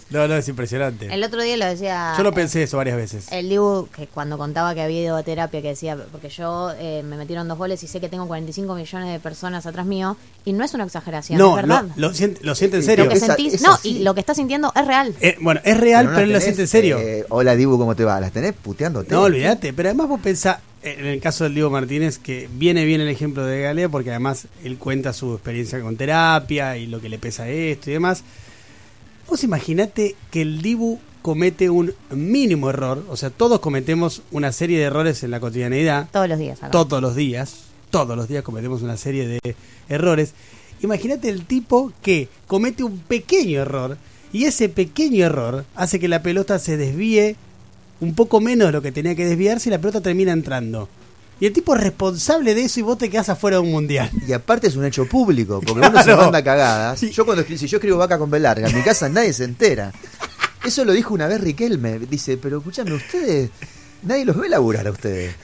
No, 0.09 0.27
no, 0.27 0.35
es 0.35 0.47
impresionante. 0.47 1.13
El 1.13 1.23
otro 1.23 1.41
día 1.43 1.55
lo 1.55 1.65
decía. 1.65 2.13
Yo 2.17 2.23
lo 2.23 2.29
eh, 2.29 2.33
pensé 2.33 2.63
eso 2.63 2.77
varias 2.77 2.97
veces. 2.97 3.27
El 3.31 3.47
Dibu, 3.49 3.87
que 3.95 4.07
cuando 4.07 4.37
contaba 4.37 4.73
que 4.73 4.81
había 4.81 5.01
ido 5.03 5.15
a 5.15 5.21
terapia, 5.23 5.61
que 5.61 5.67
decía, 5.69 5.95
porque 6.11 6.29
yo 6.29 6.71
eh, 6.79 7.03
me 7.05 7.15
metieron 7.15 7.47
dos 7.47 7.57
goles 7.59 7.83
y 7.83 7.87
sé 7.87 7.99
que 7.99 8.09
tengo 8.09 8.25
45 8.27 8.73
millones 8.73 9.11
de 9.13 9.19
personas 9.19 9.65
atrás 9.67 9.85
mío, 9.85 10.17
y 10.45 10.53
no 10.53 10.63
es 10.63 10.73
una 10.73 10.83
exageración, 10.85 11.37
no, 11.37 11.51
es 11.51 11.55
verdad. 11.67 11.83
no, 11.83 11.93
lo 11.95 12.13
siente, 12.13 12.39
lo 12.43 12.55
siente 12.55 12.77
en 12.77 12.83
serio. 12.83 13.05
lo 13.05 13.11
que 13.11 13.17
Esa- 13.17 13.35
sentís, 13.35 13.61
no, 13.61 13.77
y 13.83 13.99
lo 13.99 14.13
que 14.15 14.19
está 14.21 14.33
sintiendo 14.33 14.71
es 14.75 14.87
real. 14.87 15.13
Eh, 15.21 15.35
bueno, 15.41 15.61
es 15.63 15.77
real, 15.77 16.05
no 16.05 16.11
pero, 16.13 16.23
él 16.23 16.33
lo 16.33 16.41
siente 16.41 16.61
en 16.61 16.67
serio. 16.67 16.97
eh, 16.99 17.25
Hola 17.29 17.55
Dibu, 17.55 17.77
¿cómo 17.77 17.95
te 17.95 18.03
va? 18.03 18.19
Las 18.19 18.31
tenés 18.31 18.53
puteándote. 18.53 19.13
No, 19.13 19.21
olvídate. 19.23 19.73
Pero 19.73 19.89
además 19.89 20.07
vos 20.07 20.19
pensás, 20.21 20.57
en 20.81 21.05
el 21.05 21.19
caso 21.21 21.43
del 21.43 21.53
Diego 21.53 21.69
Martínez, 21.69 22.17
que 22.17 22.49
viene 22.51 22.83
bien 22.85 23.01
el 23.01 23.09
ejemplo 23.09 23.45
de 23.45 23.61
Galea, 23.61 23.89
porque 23.89 24.09
además 24.09 24.47
él 24.63 24.77
cuenta 24.77 25.13
su 25.13 25.33
experiencia 25.35 25.79
con 25.81 25.97
terapia 25.97 26.77
y 26.77 26.87
lo 26.87 26.99
que 26.99 27.09
le 27.09 27.19
pesa 27.19 27.47
esto 27.47 27.91
y 27.91 27.93
demás. 27.93 28.23
Vos 29.29 29.43
imaginate 29.43 30.15
que 30.31 30.41
el 30.41 30.61
Dibu 30.61 30.99
comete 31.21 31.69
un 31.69 31.93
mínimo 32.11 32.69
error, 32.69 33.03
o 33.09 33.17
sea, 33.17 33.29
todos 33.29 33.59
cometemos 33.59 34.21
una 34.31 34.51
serie 34.53 34.77
de 34.77 34.85
errores 34.85 35.23
en 35.23 35.31
la 35.31 35.39
cotidianeidad, 35.41 36.07
Todos 36.11 36.29
los 36.29 36.39
días. 36.39 36.59
acá. 36.59 36.71
todos 36.71 37.01
los 37.01 37.15
días, 37.15 37.55
todos 37.89 38.15
los 38.15 38.27
días 38.29 38.43
cometemos 38.43 38.81
una 38.81 38.95
serie 38.95 39.27
de 39.27 39.55
errores. 39.89 40.33
Imagínate 40.81 41.27
el 41.29 41.45
tipo 41.45 41.91
que 42.01 42.29
comete 42.47 42.83
un 42.83 42.99
pequeño 42.99 43.59
error 43.61 43.97
y 44.31 44.45
ese 44.45 44.69
pequeño 44.69 45.25
error 45.25 45.65
hace 45.75 45.99
que 45.99 46.07
la 46.07 46.21
pelota 46.21 46.59
se 46.59 46.77
desvíe 46.77 47.35
un 47.99 48.13
poco 48.13 48.39
menos 48.39 48.67
de 48.67 48.71
lo 48.73 48.81
que 48.81 48.91
tenía 48.91 49.15
que 49.15 49.25
desviarse 49.25 49.67
y 49.69 49.71
la 49.71 49.79
pelota 49.79 50.01
termina 50.01 50.31
entrando. 50.31 50.87
Y 51.39 51.45
el 51.45 51.53
tipo 51.53 51.75
es 51.75 51.81
responsable 51.81 52.55
de 52.55 52.63
eso 52.63 52.79
y 52.79 52.83
vos 52.83 52.97
te 52.97 53.09
quedás 53.09 53.29
afuera 53.29 53.57
de 53.57 53.61
un 53.63 53.71
mundial. 53.71 54.09
Y 54.27 54.33
aparte 54.33 54.67
es 54.67 54.75
un 54.75 54.85
hecho 54.85 55.05
público, 55.07 55.61
porque 55.65 55.87
uno 55.87 55.97
se 55.99 56.05
Claro. 56.05 56.23
manda 56.23 56.43
cagadas. 56.43 56.99
Sí. 56.99 57.11
Yo 57.11 57.25
cuando 57.25 57.43
si 57.43 57.67
yo 57.67 57.77
escribo 57.77 57.97
vaca 57.97 58.17
con 58.17 58.31
B 58.31 58.39
larga, 58.39 58.67
en 58.69 58.75
mi 58.75 58.81
casa 58.81 59.07
nadie 59.07 59.33
se 59.33 59.43
entera. 59.43 59.91
Eso 60.65 60.83
lo 60.83 60.93
dijo 60.93 61.13
una 61.13 61.27
vez 61.27 61.39
Riquelme. 61.39 61.99
Dice, 61.99 62.37
pero 62.37 62.57
escúchame, 62.57 62.93
ustedes, 62.93 63.51
nadie 64.03 64.25
los 64.25 64.35
ve 64.35 64.49
laburar 64.49 64.87
a 64.87 64.91
ustedes. 64.91 65.35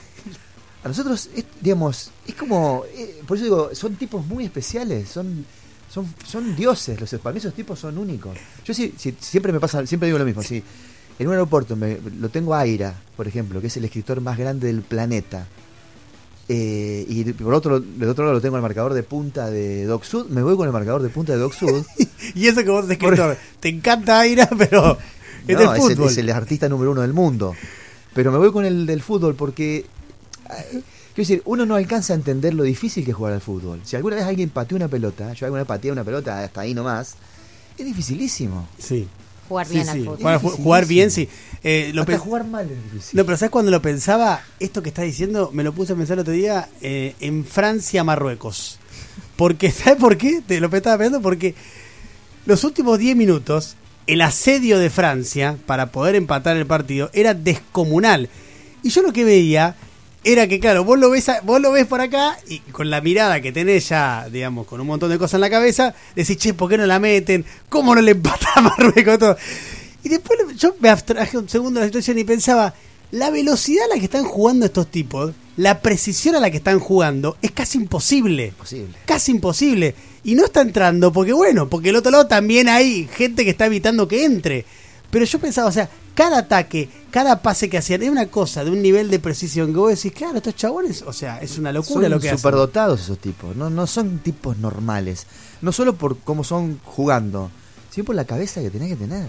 A 0.82 0.88
nosotros, 0.88 1.30
es, 1.34 1.44
digamos, 1.60 2.10
es 2.26 2.34
como, 2.34 2.84
eh, 2.94 3.20
por 3.26 3.36
eso 3.36 3.44
digo, 3.44 3.70
son 3.74 3.94
tipos 3.94 4.26
muy 4.26 4.44
especiales, 4.44 5.08
son, 5.08 5.46
son, 5.90 6.12
son 6.26 6.54
dioses, 6.54 7.00
los 7.00 7.08
para 7.22 7.32
mí 7.32 7.38
esos 7.38 7.54
tipos 7.54 7.78
son 7.78 7.96
únicos. 7.96 8.36
Yo 8.66 8.74
sí, 8.74 8.92
sí, 8.98 9.16
siempre 9.18 9.50
me 9.50 9.60
pasa, 9.60 9.86
siempre 9.86 10.08
digo 10.08 10.18
lo 10.18 10.26
mismo, 10.26 10.42
si 10.42 10.62
en 11.18 11.26
un 11.26 11.32
aeropuerto 11.32 11.74
me, 11.74 11.98
lo 12.20 12.28
tengo 12.28 12.54
a 12.54 12.60
Aira, 12.60 12.94
por 13.16 13.26
ejemplo, 13.26 13.62
que 13.62 13.68
es 13.68 13.76
el 13.78 13.84
escritor 13.86 14.20
más 14.20 14.36
grande 14.36 14.66
del 14.66 14.82
planeta, 14.82 15.46
eh, 16.48 17.04
y 17.08 17.24
por 17.32 17.54
otro, 17.54 17.80
del 17.80 18.08
otro 18.08 18.24
lado 18.24 18.34
lo 18.34 18.40
tengo 18.40 18.56
al 18.56 18.62
marcador 18.62 18.94
de 18.94 19.02
punta 19.02 19.50
de 19.50 19.84
Doc 19.86 20.04
Sud, 20.04 20.26
me 20.28 20.42
voy 20.42 20.56
con 20.56 20.66
el 20.66 20.72
marcador 20.72 21.02
de 21.02 21.08
punta 21.08 21.32
de 21.32 21.38
Doc 21.38 21.54
Sud. 21.54 21.84
Y 22.34 22.46
eso 22.46 22.64
que 22.64 22.70
vos 22.70 22.88
escritor, 22.88 23.36
te 23.60 23.68
encanta 23.68 24.20
Aira, 24.20 24.48
pero 24.58 24.96
es 25.46 25.54
No, 25.54 25.72
del 25.72 25.80
es, 25.80 25.98
el, 25.98 26.04
es 26.04 26.18
el 26.18 26.30
artista 26.30 26.68
número 26.68 26.90
uno 26.92 27.02
del 27.02 27.12
mundo. 27.12 27.54
Pero 28.14 28.32
me 28.32 28.38
voy 28.38 28.50
con 28.52 28.64
el 28.64 28.86
del 28.86 29.02
fútbol 29.02 29.34
porque. 29.34 29.84
eh, 30.50 30.82
Quiero 31.14 31.28
decir, 31.28 31.42
uno 31.44 31.64
no 31.64 31.76
alcanza 31.76 32.12
a 32.12 32.16
entender 32.16 32.54
lo 32.54 32.64
difícil 32.64 33.04
que 33.04 33.12
es 33.12 33.16
jugar 33.16 33.34
al 33.34 33.40
fútbol. 33.40 33.80
Si 33.84 33.94
alguna 33.94 34.16
vez 34.16 34.24
alguien 34.24 34.50
pateó 34.50 34.76
una 34.76 34.88
pelota, 34.88 35.32
yo 35.32 35.46
alguna 35.46 35.62
vez 35.62 35.68
pateé 35.68 35.92
una 35.92 36.02
pelota 36.02 36.42
hasta 36.42 36.62
ahí 36.62 36.74
nomás, 36.74 37.14
es 37.78 37.86
dificilísimo. 37.86 38.66
Sí. 38.78 39.06
Jugar 39.48 39.68
bien 39.68 39.84
sí. 39.84 39.90
al 39.90 39.98
fútbol. 39.98 40.16
Jugar, 40.18 40.40
jugar 40.40 40.86
bien, 40.86 41.10
sí. 41.10 41.28
Eh, 41.62 41.92
lo 41.94 42.02
hasta 42.02 42.18
jugar 42.18 42.46
mal 42.46 42.70
es 42.70 42.92
difícil. 42.92 43.16
No, 43.16 43.24
pero 43.24 43.38
¿sabes 43.38 43.50
cuando 43.50 43.70
lo 43.70 43.80
pensaba? 43.80 44.42
Esto 44.60 44.82
que 44.82 44.90
estás 44.90 45.04
diciendo, 45.06 45.50
me 45.52 45.64
lo 45.64 45.72
puse 45.72 45.94
a 45.94 45.96
pensar 45.96 46.14
el 46.14 46.20
otro 46.20 46.34
día 46.34 46.68
eh, 46.82 47.14
en 47.20 47.44
Francia-Marruecos. 47.44 48.78
Porque, 49.36 49.70
¿sabes 49.72 49.98
por 49.98 50.16
qué? 50.16 50.42
Te 50.46 50.60
lo 50.60 50.66
estaba 50.66 50.98
pensando 50.98 51.22
porque 51.22 51.54
los 52.46 52.64
últimos 52.64 52.98
10 52.98 53.16
minutos, 53.16 53.76
el 54.06 54.20
asedio 54.20 54.78
de 54.78 54.90
Francia 54.90 55.56
para 55.66 55.90
poder 55.90 56.14
empatar 56.14 56.56
el 56.56 56.66
partido 56.66 57.10
era 57.14 57.32
descomunal. 57.32 58.28
Y 58.82 58.90
yo 58.90 59.00
lo 59.00 59.14
que 59.14 59.24
veía 59.24 59.76
era 60.24 60.46
que, 60.48 60.58
claro, 60.58 60.84
vos 60.84 60.98
lo 60.98 61.10
ves, 61.10 61.28
a- 61.28 61.40
vos 61.42 61.60
lo 61.60 61.70
ves 61.72 61.86
por 61.86 62.00
acá 62.00 62.38
y 62.48 62.58
con 62.60 62.90
la 62.90 63.00
mirada 63.00 63.40
que 63.40 63.52
tenés 63.52 63.88
ya, 63.88 64.26
digamos, 64.30 64.66
con 64.66 64.80
un 64.80 64.86
montón 64.86 65.10
de 65.10 65.18
cosas 65.18 65.34
en 65.34 65.40
la 65.42 65.50
cabeza, 65.50 65.94
decís, 66.16 66.36
che, 66.38 66.54
¿por 66.54 66.68
qué 66.70 66.78
no 66.78 66.86
la 66.86 66.98
meten? 66.98 67.44
¿Cómo 67.68 67.94
no 67.94 68.00
le 68.00 68.12
empatan 68.12 68.48
a 68.56 68.60
Marruecos? 68.62 69.18
Todo. 69.18 69.36
Y 70.02 70.08
después 70.08 70.38
yo 70.58 70.74
me 70.80 70.88
abstraje 70.88 71.38
un 71.38 71.48
segundo 71.48 71.80
de 71.80 71.86
la 71.86 71.88
situación 71.88 72.18
y 72.18 72.24
pensaba, 72.24 72.74
la 73.10 73.30
velocidad 73.30 73.84
a 73.84 73.94
la 73.94 73.98
que 74.00 74.06
están 74.06 74.24
jugando 74.24 74.66
estos 74.66 74.90
tipos, 74.90 75.32
la 75.56 75.80
precisión 75.80 76.34
a 76.34 76.40
la 76.40 76.50
que 76.50 76.56
están 76.56 76.80
jugando, 76.80 77.36
es 77.40 77.52
casi 77.52 77.78
imposible. 77.78 78.46
Imposible. 78.48 78.94
Casi 79.06 79.30
imposible. 79.30 79.94
Y 80.24 80.34
no 80.34 80.46
está 80.46 80.62
entrando 80.62 81.12
porque, 81.12 81.32
bueno, 81.32 81.68
porque 81.68 81.90
el 81.90 81.96
otro 81.96 82.10
lado 82.10 82.26
también 82.26 82.68
hay 82.68 83.08
gente 83.14 83.44
que 83.44 83.50
está 83.50 83.66
evitando 83.66 84.08
que 84.08 84.24
entre. 84.24 84.64
Pero 85.10 85.24
yo 85.26 85.38
pensaba, 85.38 85.68
o 85.68 85.72
sea, 85.72 85.88
cada 86.14 86.38
ataque, 86.38 86.88
cada 87.10 87.42
pase 87.42 87.68
que 87.68 87.78
hacían, 87.78 88.02
es 88.02 88.10
una 88.10 88.26
cosa 88.26 88.64
de 88.64 88.70
un 88.70 88.80
nivel 88.82 89.10
de 89.10 89.18
precisión 89.18 89.72
que 89.72 89.78
vos 89.78 89.90
decís, 89.90 90.12
claro, 90.12 90.36
estos 90.38 90.54
chabones, 90.56 91.02
o 91.02 91.12
sea, 91.12 91.38
es 91.40 91.58
una 91.58 91.72
locura 91.72 92.02
son 92.02 92.10
lo 92.10 92.20
que 92.20 92.28
hacen. 92.28 92.38
superdotados 92.38 93.00
esos 93.02 93.18
tipos, 93.18 93.54
no, 93.56 93.68
no 93.70 93.86
son 93.86 94.18
tipos 94.18 94.56
normales. 94.58 95.26
No 95.62 95.72
solo 95.72 95.94
por 95.96 96.18
cómo 96.18 96.44
son 96.44 96.78
jugando, 96.84 97.50
sino 97.90 98.04
por 98.04 98.14
la 98.14 98.24
cabeza 98.24 98.60
que 98.60 98.70
tenés 98.70 98.90
que 98.90 98.96
tener. 98.96 99.26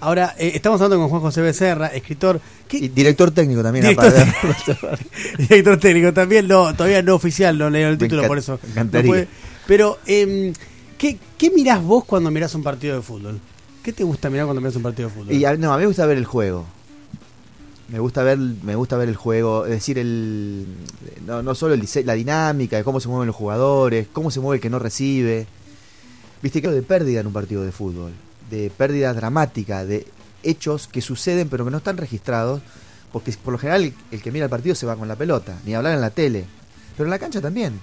Ahora, 0.00 0.34
eh, 0.38 0.52
estamos 0.54 0.80
hablando 0.80 1.02
con 1.02 1.10
Juan 1.10 1.22
José 1.22 1.40
Becerra, 1.40 1.88
escritor. 1.88 2.40
¿qué- 2.68 2.78
Y 2.78 2.88
director 2.88 3.32
técnico 3.32 3.62
también. 3.64 3.84
Director 3.84 4.14
director 5.38 5.76
técnico 5.78 6.12
también, 6.12 6.46
no, 6.46 6.72
todavía 6.74 7.02
no 7.02 7.16
oficial, 7.16 7.58
no 7.58 7.68
leo 7.68 7.88
el 7.88 7.98
título 7.98 8.26
por 8.26 8.38
eso. 8.38 8.60
no 8.74 8.90
puede. 9.02 9.28
Pero, 9.66 9.98
em, 10.06 10.52
¿qué, 10.96 11.18
¿qué 11.36 11.50
mirás 11.50 11.82
vos 11.82 12.04
cuando 12.04 12.30
mirás 12.30 12.54
un 12.54 12.62
partido 12.62 12.96
de 12.96 13.02
fútbol? 13.02 13.40
¿Qué 13.82 13.92
te 13.92 14.04
gusta 14.04 14.30
mirar 14.30 14.46
cuando 14.46 14.60
mirás 14.60 14.76
un 14.76 14.82
partido 14.82 15.08
de 15.08 15.14
fútbol? 15.14 15.32
Y 15.32 15.44
a, 15.44 15.56
no, 15.56 15.72
a 15.72 15.76
mí 15.76 15.82
me 15.82 15.86
gusta 15.86 16.06
ver 16.06 16.18
el 16.18 16.24
juego. 16.24 16.66
Me 17.88 17.98
gusta 18.00 18.22
ver, 18.22 18.36
me 18.38 18.74
gusta 18.74 18.98
ver 18.98 19.08
el 19.08 19.16
juego, 19.16 19.64
es 19.64 19.70
decir, 19.70 19.98
el 19.98 20.66
no, 21.24 21.42
no 21.42 21.54
solo 21.54 21.72
el 21.72 21.88
la 22.04 22.12
dinámica, 22.12 22.76
de 22.76 22.84
cómo 22.84 23.00
se 23.00 23.08
mueven 23.08 23.28
los 23.28 23.36
jugadores, 23.36 24.08
cómo 24.12 24.30
se 24.30 24.40
mueve 24.40 24.56
el 24.56 24.60
que 24.60 24.68
no 24.68 24.78
recibe. 24.78 25.46
Viste 26.42 26.60
que 26.60 26.68
de 26.68 26.82
pérdida 26.82 27.20
en 27.20 27.26
un 27.26 27.32
partido 27.32 27.62
de 27.62 27.72
fútbol, 27.72 28.12
de 28.50 28.70
pérdida 28.76 29.14
dramática, 29.14 29.86
de 29.86 30.06
hechos 30.42 30.86
que 30.86 31.00
suceden 31.00 31.48
pero 31.48 31.64
que 31.64 31.70
no 31.70 31.78
están 31.78 31.96
registrados, 31.96 32.60
porque 33.10 33.32
por 33.42 33.52
lo 33.52 33.58
general 33.58 33.84
el, 33.84 33.94
el 34.10 34.22
que 34.22 34.32
mira 34.32 34.44
el 34.44 34.50
partido 34.50 34.74
se 34.74 34.84
va 34.84 34.94
con 34.94 35.08
la 35.08 35.16
pelota, 35.16 35.58
ni 35.64 35.74
hablar 35.74 35.94
en 35.94 36.02
la 36.02 36.10
tele, 36.10 36.44
pero 36.94 37.06
en 37.06 37.10
la 37.10 37.18
cancha 37.18 37.40
también. 37.40 37.80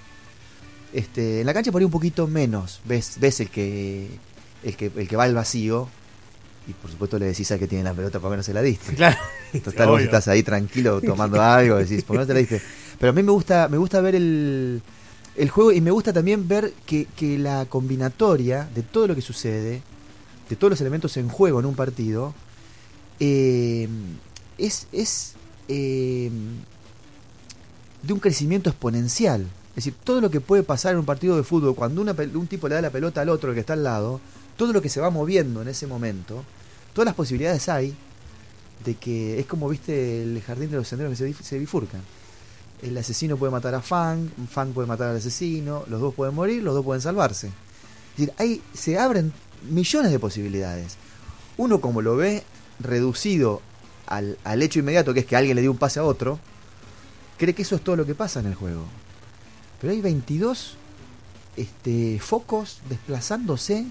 Este, 0.93 1.41
en 1.41 1.47
la 1.47 1.53
cancha 1.53 1.71
por 1.71 1.81
ahí 1.81 1.85
un 1.85 1.91
poquito 1.91 2.27
menos, 2.27 2.79
ves, 2.85 3.17
ves 3.19 3.39
el 3.39 3.49
que 3.49 4.07
el 4.65 4.75
que 4.75 4.91
el 4.95 5.07
que 5.07 5.15
va 5.15 5.23
al 5.23 5.33
vacío 5.33 5.87
y 6.67 6.73
por 6.73 6.89
supuesto 6.89 7.19
le 7.19 7.27
decís 7.27 7.51
al 7.51 7.59
que 7.59 7.67
tiene 7.67 7.83
la 7.83 7.93
pelota 7.93 8.19
por 8.19 8.31
qué 8.31 8.37
no 8.37 8.43
se 8.43 8.53
la 8.53 8.61
diste. 8.61 8.95
Claro. 8.95 9.17
Total, 9.63 9.87
vos 9.87 10.01
estás 10.01 10.27
ahí 10.27 10.43
tranquilo 10.43 10.99
tomando 11.05 11.41
algo, 11.41 11.77
decís, 11.77 12.03
¿por 12.03 12.15
qué 12.15 12.19
no 12.21 12.27
te 12.27 12.33
la 12.33 12.39
diste? 12.39 12.61
Pero 12.99 13.11
a 13.11 13.13
mí 13.13 13.23
me 13.23 13.31
gusta, 13.31 13.67
me 13.69 13.77
gusta 13.77 14.01
ver 14.01 14.15
el, 14.15 14.81
el 15.35 15.49
juego 15.49 15.71
y 15.71 15.81
me 15.81 15.91
gusta 15.91 16.11
también 16.11 16.47
ver 16.47 16.73
que, 16.85 17.07
que 17.15 17.37
la 17.37 17.65
combinatoria 17.65 18.67
de 18.73 18.81
todo 18.81 19.07
lo 19.07 19.15
que 19.15 19.21
sucede, 19.21 19.81
de 20.49 20.55
todos 20.55 20.71
los 20.71 20.81
elementos 20.81 21.15
en 21.17 21.29
juego 21.29 21.59
en 21.59 21.67
un 21.67 21.75
partido, 21.75 22.33
eh, 23.19 23.87
es, 24.57 24.87
es 24.91 25.33
eh, 25.67 26.31
de 28.01 28.13
un 28.13 28.19
crecimiento 28.19 28.69
exponencial. 28.69 29.41
Es 29.69 29.83
decir, 29.83 29.95
todo 30.03 30.21
lo 30.21 30.31
que 30.31 30.39
puede 30.39 30.63
pasar 30.63 30.93
en 30.93 30.99
un 30.99 31.05
partido 31.05 31.35
de 31.35 31.43
fútbol, 31.43 31.75
cuando 31.75 32.01
una 32.01 32.15
un 32.33 32.47
tipo 32.47 32.67
le 32.67 32.75
da 32.75 32.81
la 32.81 32.89
pelota 32.89 33.21
al 33.21 33.29
otro, 33.29 33.49
el 33.49 33.55
que 33.55 33.59
está 33.59 33.73
al 33.73 33.83
lado, 33.83 34.21
todo 34.57 34.73
lo 34.73 34.81
que 34.81 34.89
se 34.89 35.01
va 35.01 35.09
moviendo 35.09 35.61
en 35.61 35.67
ese 35.67 35.87
momento, 35.87 36.43
todas 36.93 37.05
las 37.05 37.15
posibilidades 37.15 37.67
hay 37.69 37.95
de 38.83 38.95
que 38.95 39.39
es 39.39 39.45
como 39.45 39.67
viste 39.69 40.23
el 40.23 40.41
jardín 40.41 40.69
de 40.71 40.77
los 40.77 40.87
senderos 40.87 41.11
que 41.11 41.17
se, 41.17 41.29
bif- 41.29 41.41
se 41.43 41.57
bifurcan. 41.59 42.01
El 42.81 42.97
asesino 42.97 43.37
puede 43.37 43.51
matar 43.51 43.73
a 43.73 43.81
Fang, 43.81 44.27
Fang 44.49 44.71
puede 44.73 44.87
matar 44.87 45.09
al 45.09 45.17
asesino, 45.17 45.83
los 45.87 45.99
dos 46.01 46.13
pueden 46.13 46.35
morir, 46.35 46.61
los 46.61 46.73
dos 46.75 46.83
pueden 46.85 47.01
salvarse. 47.01 47.47
Es 47.47 48.17
decir, 48.17 48.33
ahí 48.37 48.61
se 48.73 48.99
abren 48.99 49.33
millones 49.69 50.11
de 50.11 50.19
posibilidades. 50.19 50.97
Uno 51.57 51.81
como 51.81 52.01
lo 52.01 52.15
ve 52.15 52.43
reducido 52.79 53.61
al, 54.05 54.37
al 54.43 54.61
hecho 54.61 54.79
inmediato, 54.79 55.13
que 55.13 55.21
es 55.21 55.25
que 55.25 55.35
alguien 55.35 55.55
le 55.55 55.61
dio 55.61 55.71
un 55.71 55.77
pase 55.77 55.99
a 55.99 56.03
otro, 56.03 56.37
cree 57.37 57.55
que 57.55 57.63
eso 57.63 57.75
es 57.75 57.81
todo 57.83 57.95
lo 57.95 58.05
que 58.05 58.13
pasa 58.13 58.39
en 58.41 58.45
el 58.47 58.55
juego. 58.55 58.83
Pero 59.81 59.91
hay 59.93 60.01
22 60.01 60.75
este, 61.57 62.19
focos 62.19 62.81
desplazándose 62.89 63.85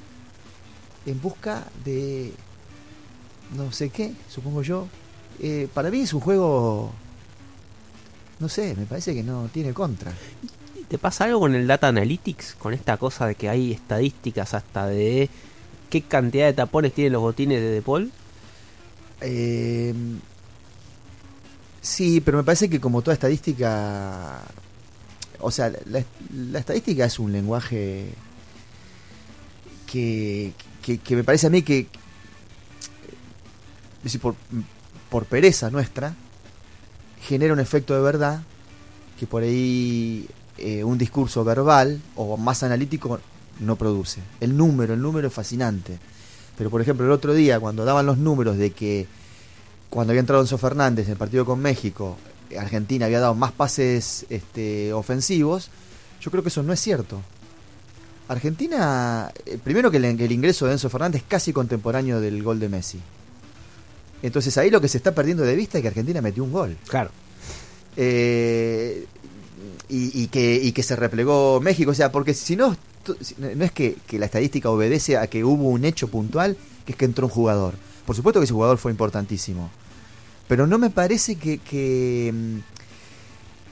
en 1.07 1.21
busca 1.21 1.65
de 1.85 2.33
no 3.57 3.73
sé 3.73 3.91
qué, 3.91 4.13
supongo 4.29 4.63
yo. 4.63 4.89
Eh, 5.41 5.69
para 5.73 5.91
mí 5.91 6.01
es 6.01 6.13
un 6.13 6.21
juego, 6.21 6.93
no 8.41 8.49
sé, 8.49 8.75
me 8.77 8.87
parece 8.87 9.15
que 9.15 9.23
no 9.23 9.49
tiene 9.53 9.73
contra. 9.73 10.13
¿Te 10.89 10.99
pasa 10.99 11.25
algo 11.25 11.41
con 11.41 11.55
el 11.55 11.67
Data 11.67 11.89
Analytics? 11.89 12.55
Con 12.55 12.73
esta 12.75 12.97
cosa 12.97 13.27
de 13.27 13.35
que 13.35 13.49
hay 13.49 13.73
estadísticas 13.73 14.55
hasta 14.55 14.87
de 14.87 15.29
qué 15.91 16.03
cantidad 16.03 16.47
de 16.47 16.53
tapones 16.53 16.93
tienen 16.93 17.15
los 17.15 17.23
botines 17.23 17.61
de 17.61 17.71
De 17.71 17.83
Paul. 17.83 18.13
Eh, 19.21 19.95
sí, 21.81 22.21
pero 22.21 22.39
me 22.39 22.45
parece 22.45 22.69
que 22.69 22.81
como 22.81 23.03
toda 23.03 23.15
estadística, 23.15 24.41
o 25.41 25.51
sea, 25.51 25.73
la, 25.87 26.05
la 26.33 26.59
estadística 26.59 27.07
es 27.07 27.19
un 27.19 27.33
lenguaje 27.33 28.07
que, 29.95 30.53
que, 30.85 30.99
que 30.99 31.17
me 31.17 31.25
parece 31.25 31.47
a 31.47 31.51
mí 31.51 31.63
que, 31.63 31.81
es 31.81 31.89
decir, 34.03 34.21
por, 34.21 34.35
por 35.09 35.25
pereza 35.25 35.71
nuestra, 35.71 36.15
genera 37.23 37.55
un 37.55 37.61
efecto 37.61 37.95
de 37.95 38.03
verdad 38.03 38.43
que 39.19 39.27
por 39.27 39.43
ahí 39.43 40.29
eh, 40.59 40.85
un 40.85 40.99
discurso 40.99 41.43
verbal 41.43 42.01
o 42.17 42.37
más 42.37 42.63
analítico 42.63 43.19
no 43.61 43.77
produce. 43.77 44.21
El 44.41 44.57
número, 44.57 44.95
el 44.95 45.01
número 45.01 45.29
es 45.29 45.35
fascinante. 45.35 45.99
Pero 46.59 46.71
por 46.71 46.83
ejemplo, 46.83 47.07
el 47.07 47.13
otro 47.13 47.33
día, 47.33 47.59
cuando 47.59 47.85
daban 47.85 48.07
los 48.07 48.19
números 48.19 48.59
de 48.59 48.73
que 48.73 49.07
cuando 49.89 50.11
había 50.11 50.21
entrado 50.21 50.43
Enzo 50.43 50.59
Fernández 50.59 51.07
en 51.07 51.13
el 51.13 51.19
partido 51.19 51.45
con 51.45 51.61
México, 51.61 52.19
Argentina 52.59 53.07
había 53.07 53.21
dado 53.21 53.35
más 53.35 53.53
pases 53.53 54.27
este, 54.29 54.93
ofensivos, 54.93 55.71
yo 56.21 56.31
creo 56.31 56.43
que 56.43 56.51
eso 56.51 56.63
no 56.63 56.73
es 56.73 56.81
cierto. 56.81 57.23
Argentina, 58.29 59.31
eh, 59.47 59.59
primero 59.63 59.91
que 59.91 59.99
el, 59.99 60.33
ingreso 60.33 60.67
de 60.67 60.73
Enzo 60.73 60.89
Fernández 60.89 61.23
es 61.23 61.29
casi 61.29 61.53
contemporáneo 61.53 62.21
del 62.21 62.43
gol 62.43 62.59
de 62.59 62.69
Messi. 62.69 63.01
Entonces 64.23 64.57
ahí 64.57 64.71
lo 64.71 64.81
que 64.81 64.89
se 64.89 64.97
está 64.97 65.15
perdiendo 65.15 65.43
de 65.43 65.55
vista 65.55 65.79
es 65.79 65.83
que 65.83 65.89
Argentina 65.89 66.23
metió 66.23 66.43
un 66.45 66.53
gol. 66.53 66.77
Claro. 66.89 67.11
Eh, 67.97 69.07
y, 69.89 70.23
y 70.23 70.29
que, 70.29 70.55
y 70.55 70.73
que 70.73 70.83
se 70.83 70.97
replegó 70.97 71.61
México. 71.61 71.91
O 71.91 71.95
sea, 71.95 72.11
porque 72.11 72.33
si 72.33 72.57
no, 72.57 72.75
no 73.39 73.65
es 73.65 73.73
que, 73.73 73.97
que 74.07 74.19
la 74.19 74.27
estadística 74.27 74.71
obedece 74.71 75.19
a 75.19 75.27
que 75.27 75.45
hubo 75.45 75.69
un 75.69 75.85
hecho 75.85 76.09
puntual, 76.09 76.57
que 76.87 76.93
es 76.93 76.99
que 76.99 77.05
entró 77.05 77.27
un 77.27 77.33
jugador. 77.33 77.75
Por 78.07 78.17
supuesto 78.17 78.41
que 78.41 78.45
ese 78.45 78.55
jugador 78.55 78.79
fue 78.79 78.93
importantísimo. 78.93 79.71
Pero 80.49 80.67
no 80.67 80.79
me 80.79 80.91
parece 80.91 81.37
que... 81.37 81.59
que 81.59 82.33
mm, 82.33 82.74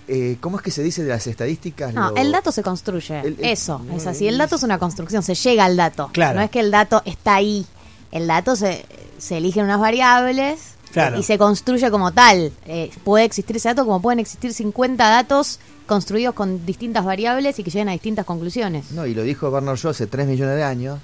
eh, 0.09 0.37
¿Cómo 0.41 0.57
es 0.57 0.63
que 0.63 0.71
se 0.71 0.83
dice 0.83 1.03
de 1.03 1.09
las 1.11 1.27
estadísticas? 1.27 1.93
No, 1.95 2.11
Lo- 2.11 2.17
el 2.17 2.33
dato 2.33 2.51
se 2.53 2.63
construye. 2.63 3.21
El- 3.21 3.27
el- 3.39 3.45
Eso, 3.45 3.79
no, 3.79 3.97
es 3.97 4.07
así. 4.07 4.27
El 4.29 4.39
dato 4.39 4.57
es 4.57 4.63
una 4.63 4.79
construcción, 4.79 5.23
se 5.23 5.35
llega 5.35 5.65
al 5.65 5.77
dato. 5.77 6.11
Claro. 6.13 6.39
No 6.39 6.45
es 6.45 6.51
que 6.51 6.61
el 6.61 6.71
dato 6.71 7.03
está 7.05 7.35
ahí. 7.37 7.65
El 8.11 8.27
dato 8.27 8.57
se, 8.57 8.85
se 9.19 9.39
eligen 9.39 9.65
unas 9.65 9.81
variables 9.81 10.61
Claro. 10.93 11.19
y 11.19 11.23
se 11.23 11.39
construye 11.39 11.91
como 11.91 12.13
tal. 12.13 12.53
Eh, 12.67 12.91
puede 13.05 13.25
existir 13.25 13.57
ese 13.57 13.69
dato 13.69 13.85
como 13.87 14.03
pueden 14.03 14.19
existir 14.21 14.53
50 14.53 15.09
datos 15.09 15.59
construidos 15.87 16.35
con 16.35 16.67
distintas 16.67 17.05
variables 17.05 17.59
y 17.59 17.65
que 17.65 17.71
llegan 17.71 17.89
a 17.89 17.93
distintas 17.93 18.25
conclusiones. 18.27 18.91
No, 18.91 19.07
y 19.07 19.15
lo 19.15 19.23
dijo 19.23 19.51
Bernard 19.51 19.77
Shaw 19.79 19.93
hace 19.93 20.07
3 20.07 20.27
millones 20.27 20.57
de 20.57 20.65
años. 20.65 20.99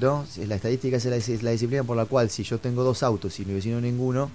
¿no? 0.00 0.24
La 0.46 0.54
estadística 0.54 0.96
es 0.98 1.04
la, 1.06 1.16
es 1.16 1.42
la 1.42 1.50
disciplina 1.50 1.82
por 1.82 1.96
la 1.96 2.04
cual 2.04 2.30
si 2.30 2.42
yo 2.44 2.58
tengo 2.58 2.84
dos 2.84 3.02
autos 3.02 3.38
y 3.40 3.44
mi 3.44 3.54
vecino 3.54 3.80
ninguno, 3.80 4.30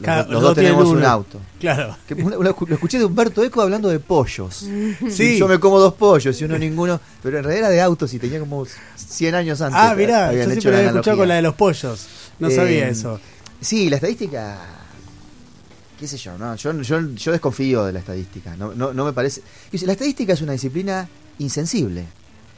Claro, 0.00 0.22
los 0.24 0.32
los 0.32 0.42
dos 0.42 0.54
tenemos 0.56 0.88
un 0.88 1.04
auto. 1.04 1.38
Claro. 1.60 1.96
Que 2.08 2.14
lo 2.16 2.58
escuché 2.74 2.98
de 2.98 3.04
Humberto 3.04 3.44
Eco 3.44 3.60
hablando 3.62 3.88
de 3.88 4.00
pollos. 4.00 4.66
Sí. 5.10 5.38
Yo 5.38 5.46
me 5.46 5.60
como 5.60 5.78
dos 5.78 5.94
pollos 5.94 6.40
y 6.40 6.44
uno 6.44 6.58
ninguno. 6.58 7.00
Pero 7.22 7.38
en 7.38 7.44
realidad 7.44 7.68
era 7.68 7.74
de 7.74 7.80
autos 7.82 8.12
y 8.14 8.18
tenía 8.18 8.40
como 8.40 8.66
100 8.96 9.34
años 9.34 9.60
antes. 9.60 9.78
Ah, 9.80 9.94
mirá, 9.96 10.32
yo 10.32 10.40
hecho 10.40 10.50
siempre 10.50 10.70
lo 10.72 10.76
había 10.78 10.90
escuchado 10.90 11.16
con 11.18 11.28
la 11.28 11.34
de 11.36 11.42
los 11.42 11.54
pollos. 11.54 12.06
No 12.40 12.48
Eh, 12.48 12.56
sabía 12.56 12.88
eso. 12.88 13.20
Sí, 13.60 13.88
la 13.88 13.96
estadística. 13.96 14.58
¿Qué 16.00 16.08
sé 16.08 16.16
yo? 16.16 16.36
No, 16.36 16.56
yo, 16.56 16.72
yo, 16.80 17.00
yo 17.14 17.30
desconfío 17.30 17.84
de 17.84 17.92
la 17.92 18.00
estadística. 18.00 18.56
No, 18.56 18.74
no, 18.74 18.92
no 18.92 19.04
me 19.04 19.12
parece. 19.12 19.42
La 19.82 19.92
estadística 19.92 20.32
es 20.32 20.40
una 20.42 20.52
disciplina 20.52 21.08
insensible. 21.38 22.06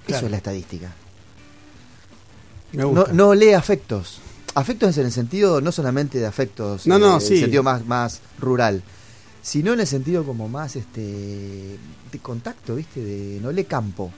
Claro. 0.06 0.18
Eso 0.18 0.26
es 0.26 0.30
la 0.30 0.36
estadística. 0.38 0.90
No, 2.72 3.06
no 3.12 3.34
lee 3.34 3.52
afectos. 3.52 4.20
Afectos 4.54 4.90
es 4.90 4.98
en 4.98 5.06
el 5.06 5.12
sentido 5.12 5.60
no 5.60 5.72
solamente 5.72 6.18
de 6.18 6.26
afectos, 6.26 6.86
No, 6.86 6.98
no, 6.98 7.14
en 7.16 7.20
sí. 7.20 7.34
el 7.34 7.40
sentido 7.40 7.62
más, 7.62 7.84
más 7.86 8.20
rural, 8.38 8.82
sino 9.42 9.72
en 9.72 9.80
el 9.80 9.86
sentido 9.86 10.24
como 10.24 10.48
más 10.48 10.76
este 10.76 11.00
de 12.12 12.18
contacto, 12.22 12.76
¿viste? 12.76 13.00
De 13.02 13.40
no 13.40 13.50
lee 13.50 13.64
campo. 13.64 14.12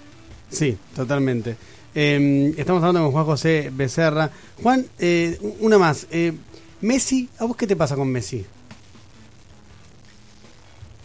Sí, 0.50 0.76
totalmente. 0.94 1.56
Eh, 1.94 2.54
estamos 2.58 2.82
hablando 2.82 3.02
con 3.04 3.12
Juan 3.12 3.24
José 3.24 3.70
Becerra. 3.74 4.30
Juan, 4.62 4.86
eh, 4.98 5.38
una 5.60 5.78
más. 5.78 6.06
Eh, 6.10 6.34
Messi, 6.82 7.28
¿a 7.38 7.44
vos 7.46 7.56
qué 7.56 7.66
te 7.66 7.74
pasa 7.74 7.96
con 7.96 8.08
Messi? 8.12 8.44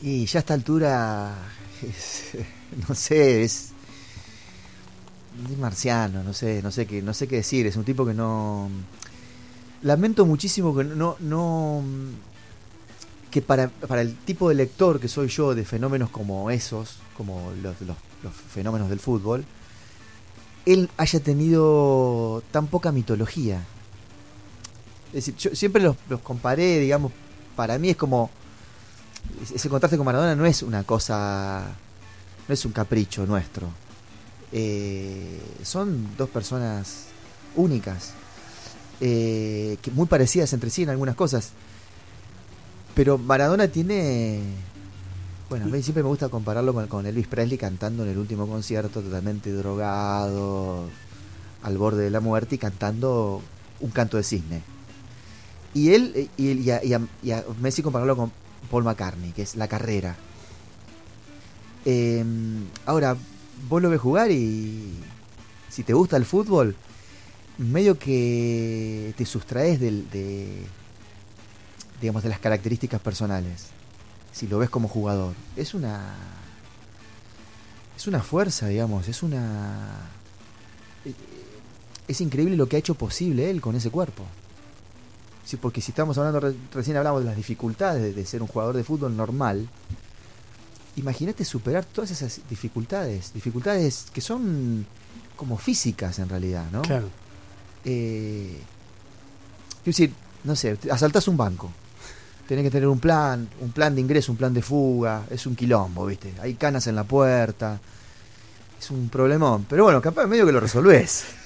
Y 0.02 0.26
ya 0.26 0.40
a 0.40 0.42
esta 0.42 0.54
altura, 0.54 1.34
es- 1.82 2.34
no 2.88 2.94
sé, 2.96 3.44
es, 3.44 3.70
es 5.52 5.58
marciano, 5.58 6.24
no 6.24 6.34
sé, 6.34 6.62
no 6.62 6.72
sé 6.72 6.86
qué, 6.86 7.02
no 7.02 7.14
sé 7.14 7.28
qué 7.28 7.38
decir. 7.38 7.66
Es 7.68 7.76
un 7.78 7.84
tipo 7.86 8.06
que 8.06 8.14
no. 8.14 8.70
Lamento 9.84 10.26
muchísimo 10.26 10.76
que 10.76 10.84
no, 10.84 11.84
que 13.32 13.42
para, 13.42 13.70
para 13.70 14.02
el 14.02 14.16
tipo 14.16 14.50
de 14.50 14.56
lector 14.56 15.00
que 15.00 15.08
soy 15.08 15.28
yo 15.28 15.56
de 15.56 15.66
fenómenos 15.66 16.10
como 16.10 16.52
esos, 16.52 16.98
como 17.18 17.52
los, 17.62 17.80
los, 17.82 17.98
los 18.24 18.34
fenómenos 18.34 18.90
del 18.90 19.00
fútbol, 19.00 19.46
él 20.66 20.90
haya 20.98 21.20
tenido 21.20 22.44
tan 22.52 22.68
poca 22.68 22.92
mitología. 22.92 23.66
Es 25.08 25.26
decir, 25.26 25.36
yo 25.36 25.56
siempre 25.56 25.82
los, 25.82 25.98
los 26.10 26.22
comparé, 26.22 26.80
digamos, 26.80 27.12
para 27.56 27.78
mí 27.78 27.90
es 27.90 27.98
como 27.98 28.30
ese 29.54 29.70
contraste 29.70 29.98
con 29.98 30.06
Maradona 30.06 30.36
no 30.36 30.46
es 30.46 30.64
una 30.64 30.84
cosa, 30.84 31.64
no 32.48 32.54
es 32.54 32.66
un 32.66 32.72
capricho 32.72 33.26
nuestro. 33.26 33.68
Eh, 34.52 35.42
son 35.64 36.16
dos 36.18 36.30
personas 36.30 37.06
únicas, 37.56 38.14
eh, 39.02 39.78
muy 39.94 40.06
parecidas 40.06 40.54
entre 40.54 40.70
sí 40.70 40.84
en 40.84 40.90
algunas 40.90 41.16
cosas. 41.16 41.52
Pero 42.94 43.18
Maradona 43.18 43.68
tiene, 43.68 44.42
bueno, 45.50 45.66
a 45.66 45.68
mí 45.70 45.82
siempre 45.82 46.04
me 46.04 46.10
gusta 46.10 46.30
compararlo 46.30 46.74
con, 46.88 47.06
Elvis 47.06 47.28
Presley 47.28 47.58
cantando 47.58 48.04
en 48.04 48.10
el 48.12 48.18
último 48.18 48.48
concierto, 48.48 49.02
totalmente 49.02 49.52
drogado, 49.52 50.86
al 51.64 51.78
borde 51.78 52.04
de 52.04 52.10
la 52.12 52.20
muerte 52.20 52.56
y 52.56 52.58
cantando 52.58 53.42
un 53.80 53.90
canto 53.90 54.18
de 54.18 54.24
cisne. 54.24 54.62
Y 55.74 55.94
él, 55.94 56.12
eh, 56.16 56.28
y, 56.38 56.52
y 56.52 56.70
a, 56.70 56.84
y 56.84 57.32
a- 57.32 57.46
Messi 57.60 57.82
compararlo 57.82 58.16
con 58.16 58.32
Paul 58.70 58.84
McCartney, 58.84 59.32
que 59.32 59.42
es 59.42 59.56
la 59.56 59.68
carrera. 59.68 60.16
Eh, 61.86 62.24
ahora, 62.86 63.16
vos 63.68 63.82
lo 63.82 63.90
ves 63.90 64.00
jugar 64.00 64.30
y 64.32 64.94
si 65.70 65.84
te 65.84 65.94
gusta 65.94 66.18
el 66.18 66.26
fútbol, 66.26 66.76
medio 67.70 68.00
que 68.00 69.14
te 69.18 69.26
sustraes 69.26 69.80
del, 69.80 70.10
de, 70.10 70.64
digamos, 72.00 72.24
de 72.24 72.30
las 72.30 72.40
características 72.40 73.02
personales. 73.02 73.68
Si 74.32 74.48
lo 74.48 74.58
ves 74.58 74.70
como 74.70 74.88
jugador, 74.88 75.36
es 75.56 75.74
una, 75.74 76.16
es 77.98 78.08
una 78.08 78.22
fuerza, 78.22 78.68
digamos, 78.68 79.08
es 79.08 79.22
una, 79.24 80.00
es 82.08 82.22
increíble 82.22 82.56
lo 82.56 82.68
que 82.68 82.78
ha 82.78 82.80
hecho 82.80 82.96
posible 82.96 83.50
él 83.50 83.62
con 83.62 83.76
ese 83.76 83.90
cuerpo. 83.90 84.24
Sí, 85.46 85.58
porque 85.58 85.82
si 85.82 85.92
estamos 85.92 86.18
hablando, 86.18 86.40
re- 86.40 86.56
recién 86.74 86.96
hablamos 86.98 87.22
de 87.22 87.28
las 87.28 87.36
dificultades 87.36 88.02
de, 88.02 88.14
de 88.14 88.26
ser 88.26 88.42
un 88.42 88.48
jugador 88.48 88.76
de 88.76 88.84
fútbol 88.84 89.16
normal, 89.18 89.68
imagínate 90.96 91.44
superar 91.44 91.84
todas 91.86 92.12
esas 92.12 92.42
dificultades, 92.50 93.34
dificultades 93.34 94.08
que 94.14 94.22
son 94.22 94.86
como 95.36 95.58
físicas 95.58 96.20
en 96.20 96.30
realidad, 96.30 96.66
¿no? 96.72 96.84
Claro. 96.84 97.10
Eh, 97.86 98.58
es 99.80 99.86
decir, 99.86 100.12
no 100.44 100.56
sé, 100.56 100.78
asaltás 100.92 101.28
un 101.28 101.38
banco, 101.38 101.72
tenés 102.48 102.64
que 102.66 102.72
tener 102.72 102.88
un 102.88 103.00
plan, 103.00 103.48
un 103.62 103.72
plan 103.72 103.96
de 103.96 104.02
ingreso, 104.02 104.32
un 104.32 104.38
plan 104.38 104.54
de 104.54 104.62
fuga, 104.62 105.24
es 105.30 105.46
un 105.46 105.56
quilombo, 105.56 106.06
¿viste? 106.06 106.34
Hay 106.42 106.54
canas 106.56 106.86
en 106.88 106.96
la 106.96 107.04
puerta, 107.04 107.80
es 108.80 108.92
un 108.92 109.10
problemón, 109.10 109.66
pero 109.70 109.84
bueno, 109.86 110.02
capaz 110.02 110.28
medio 110.28 110.46
que 110.46 110.52
lo 110.52 110.60
resolvés. 110.60 111.24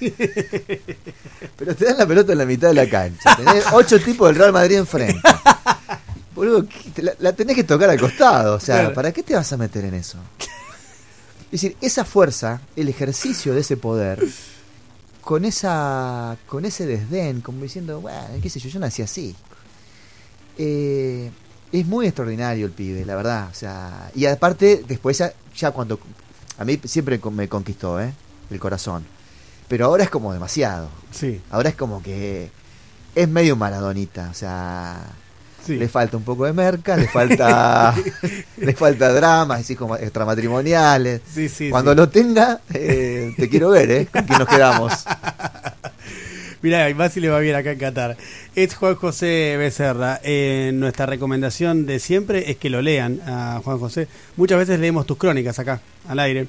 pero 1.56 1.74
te 1.74 1.84
dan 1.86 1.98
la 1.98 2.06
pelota 2.06 2.32
en 2.32 2.38
la 2.38 2.46
mitad 2.46 2.68
de 2.68 2.74
la 2.74 2.88
cancha, 2.88 3.36
tenés 3.36 3.64
ocho 3.72 3.98
tipos 4.00 4.28
del 4.28 4.36
Real 4.36 4.52
Madrid 4.52 4.76
enfrente. 4.76 5.20
Boludo, 6.34 6.66
¿qué- 6.68 6.90
te 6.90 7.02
la, 7.02 7.12
la 7.18 7.32
tenés 7.32 7.56
que 7.56 7.64
tocar 7.64 7.88
al 7.88 7.98
costado, 7.98 8.56
o 8.56 8.60
sea, 8.60 8.80
Claro. 8.80 8.94
¿para 8.94 9.12
qué 9.12 9.22
te 9.22 9.34
vas 9.34 9.50
a 9.52 9.56
meter 9.56 9.84
en 9.86 9.94
eso? 9.94 10.18
Es 11.46 11.62
decir, 11.62 11.76
esa 11.80 12.04
fuerza, 12.04 12.60
el 12.74 12.88
ejercicio 12.88 13.54
de 13.54 13.60
ese 13.60 13.76
poder, 13.78 14.22
con 15.26 15.44
esa 15.44 16.36
con 16.46 16.64
ese 16.64 16.86
desdén, 16.86 17.40
como 17.40 17.60
diciendo, 17.60 18.00
bueno, 18.00 18.20
qué 18.40 18.48
sé 18.48 18.60
yo, 18.60 18.68
yo 18.68 18.78
nací 18.78 19.02
así. 19.02 19.34
Eh, 20.56 21.32
es 21.72 21.84
muy 21.84 22.06
extraordinario 22.06 22.64
el 22.64 22.70
pibe, 22.70 23.04
la 23.04 23.16
verdad. 23.16 23.48
O 23.50 23.54
sea, 23.54 24.08
y 24.14 24.26
aparte, 24.26 24.84
después 24.86 25.18
ya, 25.18 25.32
ya 25.56 25.72
cuando... 25.72 25.98
A 26.58 26.64
mí 26.64 26.78
siempre 26.84 27.20
me 27.32 27.48
conquistó, 27.48 28.00
¿eh? 28.00 28.14
El 28.50 28.60
corazón. 28.60 29.04
Pero 29.66 29.86
ahora 29.86 30.04
es 30.04 30.10
como 30.10 30.32
demasiado. 30.32 30.88
Sí, 31.10 31.42
Ahora 31.50 31.70
es 31.70 31.74
como 31.74 32.00
que 32.04 32.52
es 33.16 33.28
medio 33.28 33.56
maradonita. 33.56 34.28
O 34.30 34.34
sea, 34.34 35.08
sí. 35.66 35.76
le 35.76 35.88
falta 35.88 36.16
un 36.16 36.22
poco 36.22 36.44
de 36.44 36.52
merca, 36.52 36.96
le 36.96 37.08
falta 37.08 37.94
le 38.56 38.72
falta 38.74 39.12
dramas, 39.12 39.60
así 39.60 39.76
como 39.76 39.96
extramatrimoniales. 39.96 41.20
Sí, 41.32 41.48
sí, 41.48 41.70
Cuando 41.70 41.94
lo 41.94 42.08
tenga, 42.08 42.60
eh, 42.72 43.34
te 43.36 43.48
quiero 43.48 43.70
ver, 43.70 43.90
¿eh? 43.90 44.08
Con 44.10 44.24
quién 44.24 44.38
nos 44.38 44.48
quedamos. 44.48 44.92
Mirá, 46.62 46.88
y 46.90 46.94
más 46.94 47.12
si 47.12 47.20
le 47.20 47.28
va 47.28 47.38
bien 47.38 47.54
acá 47.54 47.72
en 47.72 47.78
Qatar. 47.78 48.16
Es 48.54 48.74
Juan 48.74 48.96
José 48.96 49.56
Becerra. 49.58 50.20
Eh, 50.24 50.72
nuestra 50.74 51.06
recomendación 51.06 51.86
de 51.86 52.00
siempre 52.00 52.50
es 52.50 52.56
que 52.56 52.70
lo 52.70 52.82
lean 52.82 53.20
a 53.26 53.60
Juan 53.62 53.78
José. 53.78 54.08
Muchas 54.36 54.58
veces 54.58 54.80
leemos 54.80 55.06
tus 55.06 55.16
crónicas 55.18 55.58
acá, 55.58 55.80
al 56.08 56.18
aire. 56.18 56.48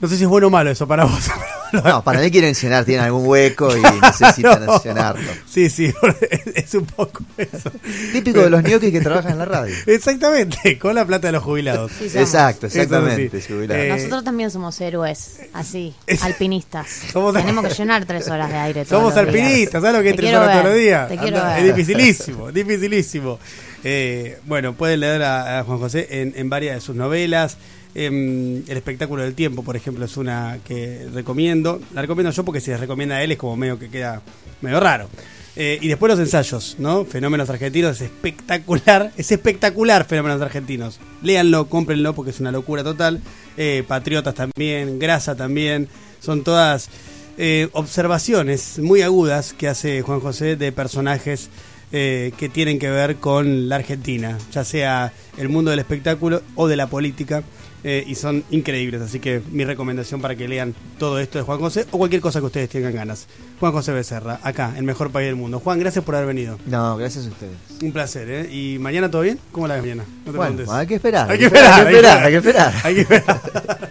No 0.00 0.08
sé 0.08 0.16
si 0.16 0.22
es 0.24 0.28
bueno 0.28 0.46
o 0.46 0.50
malo 0.50 0.70
eso 0.70 0.86
para 0.86 1.04
vos. 1.04 1.30
No, 1.72 2.02
para 2.02 2.18
mí 2.18 2.32
quieren 2.32 2.52
llenar, 2.52 2.84
tienen 2.84 3.04
algún 3.04 3.24
hueco 3.28 3.76
y 3.76 3.80
necesitan 4.02 4.66
No. 4.66 4.82
llenarlo. 4.82 5.22
Sí, 5.48 5.70
sí, 5.70 5.94
es, 6.56 6.74
un 6.74 6.84
poco 6.84 7.22
eso. 7.38 7.70
Típico 8.12 8.40
de 8.40 8.50
los 8.50 8.64
ñoquis 8.64 8.90
que 8.90 9.00
trabajan 9.00 9.30
en 9.34 9.38
la 9.38 9.44
radio. 9.44 9.72
Exactamente, 9.86 10.76
con 10.80 10.96
la 10.96 11.04
plata 11.04 11.28
de 11.28 11.32
los 11.34 11.44
jubilados. 11.44 11.92
Sí. 11.96 12.06
Exacto, 12.18 12.66
Eso 12.66 12.76
exactamente. 12.82 13.40
sí. 13.40 13.52
Eh, 13.52 13.86
Nosotros 13.88 14.24
también 14.24 14.50
somos 14.50 14.80
héroes, 14.80 15.42
así, 15.52 15.94
Es- 16.08 16.24
alpinistas. 16.24 16.88
Somos- 17.12 17.34
Tenemos 17.34 17.64
que 17.64 17.72
llenar 17.74 18.04
tres 18.04 18.26
horas 18.26 18.48
de 18.50 18.56
aire. 18.56 18.84
todos 18.84 18.88
Somos 19.12 19.14
los 19.14 19.32
días. 19.32 19.44
alpinistas, 19.46 19.80
¿sabes 19.80 19.96
lo 19.96 20.02
que 20.02 20.10
es 20.10 20.16
tres 20.16 20.34
horas 20.34 20.50
todos 20.52 20.64
los 20.64 20.74
días? 20.74 21.08
Te 21.08 21.16
quiero 21.18 21.36
Anda, 21.36 21.54
ver. 21.54 21.66
Es 21.66 21.76
dificilísimo, 21.76 22.50
dificilísimo. 22.50 23.38
Eh, 23.84 24.40
bueno, 24.44 24.72
pueden 24.74 24.98
leer 24.98 25.22
a, 25.22 25.60
a 25.60 25.62
Juan 25.62 25.78
José 25.78 26.08
en, 26.10 26.32
en 26.36 26.50
varias 26.50 26.74
de 26.74 26.80
sus 26.80 26.96
novelas. 26.96 27.58
Em, 27.94 28.62
el 28.68 28.76
espectáculo 28.76 29.22
del 29.22 29.34
tiempo, 29.34 29.64
por 29.64 29.76
ejemplo, 29.76 30.04
es 30.04 30.16
una 30.16 30.58
que 30.64 31.08
recomiendo. 31.12 31.80
La 31.92 32.02
recomiendo 32.02 32.30
yo 32.30 32.44
porque 32.44 32.60
si 32.60 32.70
les 32.70 32.78
recomienda 32.78 33.16
a 33.16 33.22
él 33.22 33.32
es 33.32 33.38
como 33.38 33.56
medio 33.56 33.78
que 33.78 33.88
queda 33.88 34.22
medio 34.60 34.78
raro. 34.80 35.08
Eh, 35.56 35.78
y 35.80 35.88
después 35.88 36.10
los 36.10 36.20
ensayos, 36.20 36.76
¿no? 36.78 37.04
Fenómenos 37.04 37.50
argentinos 37.50 37.96
es 37.96 38.02
espectacular, 38.02 39.10
es 39.16 39.32
espectacular 39.32 40.04
Fenómenos 40.04 40.40
argentinos. 40.40 41.00
Léanlo, 41.22 41.68
cómprenlo 41.68 42.14
porque 42.14 42.30
es 42.30 42.40
una 42.40 42.52
locura 42.52 42.84
total. 42.84 43.20
Eh, 43.56 43.82
Patriotas 43.86 44.34
también, 44.34 44.98
Grasa 45.00 45.34
también, 45.34 45.88
son 46.20 46.44
todas 46.44 46.88
eh, 47.36 47.68
observaciones 47.72 48.78
muy 48.78 49.02
agudas 49.02 49.52
que 49.52 49.66
hace 49.66 50.02
Juan 50.02 50.20
José 50.20 50.56
de 50.56 50.72
personajes 50.72 51.50
que 51.90 52.50
tienen 52.54 52.78
que 52.78 52.88
ver 52.88 53.16
con 53.16 53.68
la 53.68 53.74
Argentina, 53.74 54.38
ya 54.52 54.62
sea 54.62 55.12
el 55.36 55.48
mundo 55.48 55.72
del 55.72 55.80
espectáculo 55.80 56.40
o 56.54 56.68
de 56.68 56.76
la 56.76 56.86
política. 56.86 57.42
Eh, 57.84 58.04
y 58.06 58.14
son 58.14 58.44
increíbles, 58.50 59.00
así 59.00 59.20
que 59.20 59.40
mi 59.50 59.64
recomendación 59.64 60.20
para 60.20 60.36
que 60.36 60.48
lean 60.48 60.74
todo 60.98 61.18
esto 61.18 61.38
de 61.38 61.44
Juan 61.44 61.58
José 61.58 61.86
o 61.90 61.98
cualquier 61.98 62.20
cosa 62.20 62.40
que 62.40 62.46
ustedes 62.46 62.68
tengan 62.68 62.94
ganas. 62.94 63.26
Juan 63.58 63.72
José 63.72 63.92
Becerra, 63.92 64.40
acá, 64.42 64.74
el 64.76 64.84
mejor 64.84 65.10
país 65.10 65.26
del 65.26 65.36
mundo. 65.36 65.60
Juan, 65.60 65.78
gracias 65.78 66.04
por 66.04 66.14
haber 66.14 66.28
venido. 66.28 66.58
No, 66.66 66.96
gracias 66.96 67.26
a 67.26 67.28
ustedes. 67.28 67.54
Un 67.82 67.92
placer, 67.92 68.28
¿eh? 68.30 68.52
¿Y 68.52 68.78
mañana 68.78 69.10
todo 69.10 69.22
bien? 69.22 69.38
¿Cómo 69.52 69.66
la 69.68 69.74
ves 69.74 69.82
mañana? 69.82 70.04
No 70.24 70.32
te 70.32 70.38
Bueno, 70.38 70.72
hay 70.72 70.86
que 70.86 70.94
esperar. 70.94 71.30
Hay 71.30 71.38
que 71.38 71.46
esperar, 71.46 71.86
hay 71.86 71.86
que 71.86 71.96
esperar, 71.96 72.24
hay 72.24 72.32
que 72.32 72.38
esperar. 72.38 72.74
Hay 72.84 72.94
que 72.94 73.00
esperar. 73.00 73.90